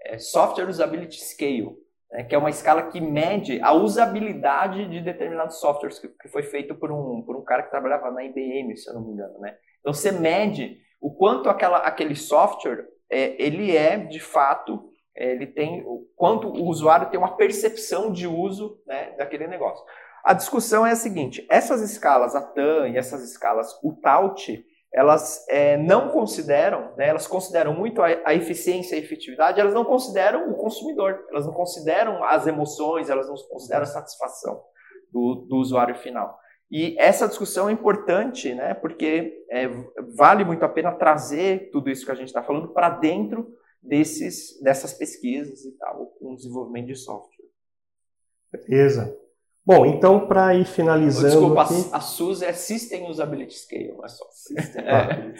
é 0.00 0.18
Software 0.18 0.68
Usability 0.68 1.20
Scale 1.22 1.83
né, 2.14 2.22
que 2.22 2.32
é 2.32 2.38
uma 2.38 2.48
escala 2.48 2.84
que 2.84 3.00
mede 3.00 3.60
a 3.60 3.72
usabilidade 3.72 4.88
de 4.88 5.00
determinados 5.00 5.58
softwares, 5.58 5.98
que, 5.98 6.06
que, 6.06 6.28
foi 6.28 6.44
feito 6.44 6.72
por 6.76 6.92
um, 6.92 7.22
por 7.22 7.36
um 7.36 7.42
cara 7.42 7.64
que 7.64 7.70
trabalhava 7.70 8.08
na 8.12 8.22
IBM, 8.22 8.76
se 8.76 8.88
eu 8.88 8.94
não 8.94 9.02
me 9.02 9.12
engano. 9.12 9.36
Né? 9.40 9.56
Então 9.80 9.92
você 9.92 10.12
mede 10.12 10.78
o 11.00 11.12
quanto 11.12 11.50
aquela, 11.50 11.78
aquele 11.78 12.14
software 12.14 12.86
é, 13.10 13.34
ele 13.42 13.76
é 13.76 13.96
de 13.96 14.20
fato, 14.20 14.88
é, 15.16 15.32
ele 15.32 15.48
tem 15.48 15.82
o 15.84 16.06
quanto 16.14 16.46
o 16.46 16.68
usuário 16.68 17.10
tem 17.10 17.18
uma 17.18 17.36
percepção 17.36 18.12
de 18.12 18.28
uso 18.28 18.80
né, 18.86 19.10
daquele 19.18 19.48
negócio. 19.48 19.84
A 20.24 20.32
discussão 20.34 20.86
é 20.86 20.92
a 20.92 20.96
seguinte: 20.96 21.44
essas 21.50 21.82
escalas, 21.82 22.36
a 22.36 22.40
TAM 22.40 22.90
e 22.90 22.96
essas 22.96 23.24
escalas, 23.24 23.76
o 23.82 23.92
TAUT, 23.92 24.64
elas 24.94 25.44
é, 25.48 25.76
não 25.76 26.10
consideram, 26.10 26.94
né, 26.96 27.08
elas 27.08 27.26
consideram 27.26 27.74
muito 27.74 28.00
a, 28.00 28.06
a, 28.24 28.32
eficiência 28.32 28.94
e 28.94 29.00
a 29.00 29.02
efetividade, 29.02 29.60
elas 29.60 29.74
não 29.74 29.84
consideram 29.84 30.48
o 30.48 30.54
consumidor, 30.54 31.26
elas 31.30 31.44
não 31.44 31.52
consideram 31.52 32.22
as 32.22 32.46
emoções, 32.46 33.10
elas 33.10 33.26
não 33.28 33.34
consideram 33.34 33.82
a 33.82 33.86
satisfação 33.86 34.62
do, 35.10 35.46
do 35.48 35.56
usuário 35.56 35.96
final. 35.96 36.38
E 36.70 36.96
essa 36.96 37.26
discussão 37.26 37.68
é 37.68 37.72
importante, 37.72 38.54
né, 38.54 38.72
porque 38.72 39.44
é, 39.50 39.66
vale 40.16 40.44
muito 40.44 40.64
a 40.64 40.68
pena 40.68 40.92
trazer 40.92 41.70
tudo 41.72 41.90
isso 41.90 42.06
que 42.06 42.12
a 42.12 42.16
gente 42.16 42.28
está 42.28 42.44
falando 42.44 42.68
para 42.68 42.88
dentro 42.88 43.52
desses, 43.82 44.60
dessas 44.62 44.92
pesquisas 44.92 45.64
e 45.64 45.72
tal, 45.72 46.06
com 46.20 46.32
o 46.32 46.36
desenvolvimento 46.36 46.86
de 46.86 46.96
software. 46.96 47.48
Beleza. 48.52 49.23
Bom, 49.66 49.86
então 49.86 50.26
para 50.26 50.54
ir 50.54 50.66
finalizando. 50.66 51.28
Desculpa, 51.28 51.62
aqui... 51.62 51.88
a, 51.90 52.00
SUS 52.00 52.42
é 52.42 52.52
System 52.52 53.08
Usability 53.08 53.54
Scale, 53.54 53.94
é 54.04 54.08
só. 54.08 54.24
System 54.30 54.84
é. 54.86 55.34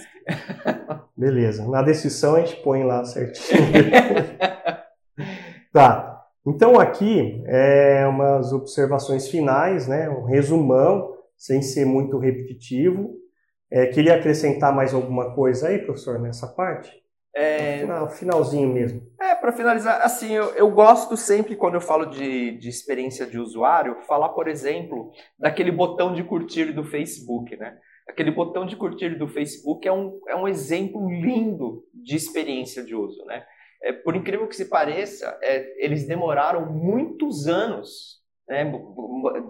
Beleza. 1.15 1.69
Na 1.69 1.83
descrição 1.83 2.37
a 2.37 2.41
gente 2.41 2.57
põe 2.63 2.85
lá 2.85 3.05
certinho. 3.05 3.61
tá. 5.73 6.23
Então 6.47 6.81
aqui 6.81 7.43
é 7.47 8.07
umas 8.07 8.53
observações 8.53 9.29
finais, 9.29 9.87
né? 9.87 10.09
Um 10.09 10.25
resumão, 10.25 11.15
sem 11.37 11.61
ser 11.61 11.85
muito 11.85 12.19
repetitivo. 12.19 13.15
É, 13.71 13.87
queria 13.87 14.15
acrescentar 14.15 14.75
mais 14.75 14.95
alguma 14.95 15.35
coisa 15.35 15.69
aí, 15.69 15.79
professor, 15.79 16.19
nessa 16.19 16.47
parte? 16.47 16.91
É... 17.35 17.79
Final, 17.81 18.09
finalzinho 18.09 18.73
mesmo. 18.73 19.03
Para 19.45 19.53
finalizar, 19.53 20.01
assim, 20.01 20.33
eu, 20.33 20.55
eu 20.55 20.71
gosto 20.71 21.19
sempre, 21.19 21.55
quando 21.55 21.75
eu 21.75 21.81
falo 21.83 22.07
de, 22.07 22.53
de 22.53 22.67
experiência 22.67 23.27
de 23.27 23.39
usuário, 23.39 24.01
falar, 24.09 24.31
por 24.31 24.49
exemplo, 24.49 25.13
daquele 25.39 25.71
botão 25.71 26.15
de 26.15 26.25
curtir 26.25 26.73
do 26.73 26.83
Facebook, 26.83 27.55
né? 27.55 27.77
Aquele 28.09 28.31
botão 28.31 28.65
de 28.65 28.75
curtir 28.75 29.19
do 29.19 29.29
Facebook 29.29 29.87
é 29.87 29.93
um, 29.93 30.19
é 30.31 30.35
um 30.35 30.49
exemplo 30.49 31.11
lindo 31.11 31.85
de 31.93 32.17
experiência 32.17 32.83
de 32.83 32.95
uso, 32.95 33.23
né? 33.27 33.45
É, 33.83 33.93
por 33.93 34.17
incrível 34.17 34.49
que 34.49 34.57
se 34.57 34.65
pareça, 34.65 35.39
é, 35.43 35.85
eles 35.85 36.07
demoraram 36.07 36.65
muitos 36.73 37.47
anos, 37.47 38.23
né? 38.49 38.65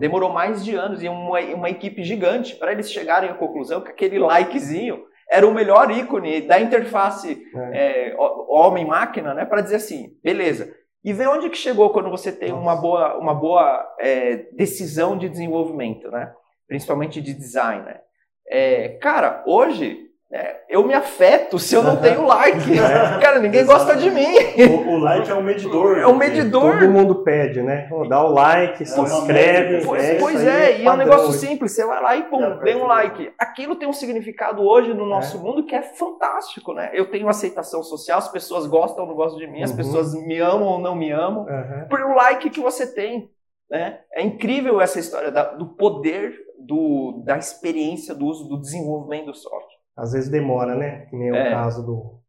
demorou 0.01 0.33
mais 0.33 0.65
de 0.65 0.75
anos 0.75 1.05
e 1.05 1.09
uma, 1.09 1.39
uma 1.39 1.71
equipe 1.71 2.03
gigante 2.03 2.57
para 2.57 2.73
eles 2.73 2.91
chegarem 2.91 3.31
à 3.31 3.35
conclusão 3.35 3.81
que 3.81 3.93
aquele 3.93 4.19
likezinho 4.19 5.05
era 5.35 5.47
o 5.47 5.53
melhor 5.53 5.91
ícone 5.91 6.43
da 6.43 6.61
interface 6.61 7.45
é. 7.73 8.11
é, 8.13 8.17
homem-máquina, 8.49 9.35
né, 9.35 9.45
para 9.45 9.63
dizer 9.63 9.77
assim, 9.77 10.17
beleza. 10.23 10.73
E 11.05 11.13
ver 11.13 11.29
onde 11.29 11.51
que 11.51 11.59
chegou 11.59 11.91
quando 11.91 12.09
você 12.09 12.33
tem 12.33 12.53
uma 12.53 12.77
boa, 12.77 13.19
uma 13.19 13.35
boa 13.35 13.95
é, 14.01 14.37
decisão 14.53 15.19
de 15.19 15.29
desenvolvimento, 15.29 16.11
né? 16.11 16.33
principalmente 16.67 17.21
de 17.21 17.35
design. 17.35 17.85
Né? 17.85 18.01
É, 18.49 18.89
cara, 19.01 19.43
hoje 19.47 20.04
É, 20.37 20.65
eu 20.69 20.85
me 20.85 20.93
afeto 20.93 21.61
se 21.61 21.77
eu 21.77 21.83
não 21.85 21.97
tenho 21.97 22.27
like. 22.27 22.59
É, 22.75 23.21
Cara, 23.21 23.39
ninguém 23.39 23.65
gosta 23.65 23.95
de 23.95 24.11
mim. 24.11 24.35
O, 24.69 24.95
o 24.95 24.99
like 24.99 25.31
é 25.31 25.35
um 25.35 25.43
medidor. 25.43 25.97
É 25.99 26.07
um 26.09 26.17
medidor. 26.17 26.81
Todo 26.81 26.91
mundo 26.91 27.23
pede, 27.23 27.63
né? 27.63 27.89
Dá 28.09 28.21
o 28.25 28.33
like, 28.33 28.85
se 28.85 28.99
É 28.99 29.03
inscreve. 29.05 29.87
Pois, 29.87 30.03
é, 30.05 30.15
pois 30.19 30.45
é, 30.45 30.81
e 30.81 30.85
é 30.87 30.91
um 30.91 30.97
negócio 30.97 31.29
hoje. 31.29 31.39
simples. 31.39 31.71
Você 31.73 31.87
vai 31.87 32.03
lá 32.03 32.17
e 32.17 32.25
pum, 32.25 32.41
Já 32.41 32.49
dê 32.57 32.75
um 32.75 32.85
like. 32.85 33.33
Aquilo 33.39 33.77
tem 33.77 33.87
um 33.89 33.93
significado 33.93 34.61
hoje 34.65 34.93
no 34.93 35.07
nosso 35.07 35.39
mundo 35.39 35.65
que 35.67 35.75
é 35.75 35.83
fantástico, 35.83 36.75
né? 36.75 36.91
Eu 36.93 37.09
tenho 37.13 37.29
aceitação 37.29 37.85
social, 37.85 38.19
as 38.19 38.29
pessoas 38.29 38.67
gostam 38.67 39.05
ou 39.05 39.09
não 39.11 39.15
gostam 39.17 39.39
de 39.39 39.47
mim, 39.47 39.63
as 39.63 39.71
Uhum. 39.71 39.77
pessoas 39.77 40.15
me 40.15 40.41
amam 40.41 40.67
ou 40.67 40.79
não 40.81 40.97
me 40.97 41.13
amam, 41.13 41.47
Aham. 41.49 41.87
por 41.89 42.01
um 42.01 42.15
like 42.17 42.51
que 42.51 42.59
você 42.61 42.93
tem. 42.93 43.31
Né? 43.71 44.01
É 44.13 44.21
incrível 44.23 44.81
essa 44.81 44.99
história 44.99 45.31
da- 45.31 45.53
do 45.55 45.67
poder 45.77 46.35
do, 46.59 47.23
da 47.25 47.39
experiência 47.39 48.15
do 48.17 48.27
uso 48.27 48.49
do 48.49 48.61
desenvolvimento 48.61 49.27
do 49.27 49.35
software. 49.35 49.75
Às 49.97 50.13
vezes 50.13 50.31
demora, 50.31 50.75
né? 50.75 51.07
Que 51.07 51.17
nem 51.17 51.29
É. 51.29 51.49
o 51.49 51.51
caso 51.53 51.85
do, 51.85 52.21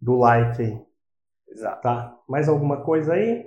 do 0.00 0.16
like 0.18 0.60
aí. 0.62 0.78
Exato. 1.50 1.82
Tá? 1.82 2.14
Mais 2.28 2.48
alguma 2.48 2.82
coisa 2.82 3.14
aí? 3.14 3.46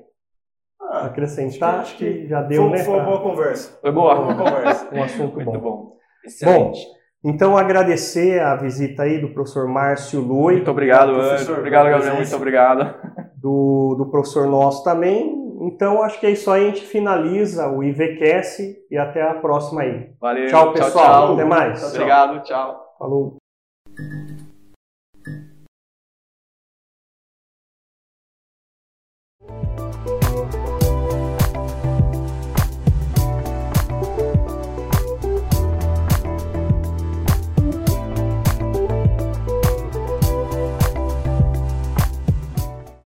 Ah, 0.82 1.06
Acrescentar? 1.06 1.82
Acho 1.82 1.98
que 1.98 2.28
já 2.28 2.42
deu, 2.42 2.64
foi, 2.64 2.70
um 2.70 2.72
né? 2.72 2.84
foi 2.84 2.94
uma 2.96 3.04
boa 3.06 3.22
conversa. 3.22 3.78
Foi 3.80 3.92
boa? 3.92 4.16
Boa 4.16 4.36
conversa. 4.36 4.90
Um 4.92 5.04
assunto 5.04 5.36
Muito 5.36 5.52
bom. 5.52 5.60
bom. 5.60 5.98
Excelente. 6.26 6.80
Então, 7.24 7.58
agradecer 7.58 8.42
a 8.42 8.56
visita 8.56 9.04
aí 9.04 9.20
do 9.20 9.34
professor 9.34 9.68
Márcio 9.68 10.22
Lui, 10.22 10.56
muito 10.56 10.72
obrigado, 10.72 11.14
professor, 11.14 11.52
Anjo. 11.52 11.60
Obrigado, 11.60 11.90
Gabriel. 11.90 12.16
Muito 12.16 12.36
obrigado. 12.36 12.96
do, 13.36 13.96
do 13.98 14.10
professor 14.10 14.48
nosso 14.48 14.84
também. 14.86 15.38
Então, 15.62 16.02
acho 16.02 16.18
que 16.20 16.26
é 16.26 16.32
isso 16.32 16.50
aí. 16.50 16.64
A 16.64 16.70
gente 16.70 16.86
finaliza 16.86 17.68
o 17.68 17.84
IVCast 17.84 18.64
e 18.90 18.98
até 18.98 19.22
a 19.22 19.34
próxima 19.34 19.82
aí. 19.82 20.14
Valeu. 20.20 20.48
Tchau, 20.48 20.72
pessoal. 20.72 21.26
Tchau, 21.28 21.34
Até 21.34 21.44
mais. 21.44 21.80
Tchau, 21.80 21.90
tchau. 21.90 21.96
Obrigado. 21.96 22.44
Tchau. 22.44 22.96
Falou. 22.98 23.39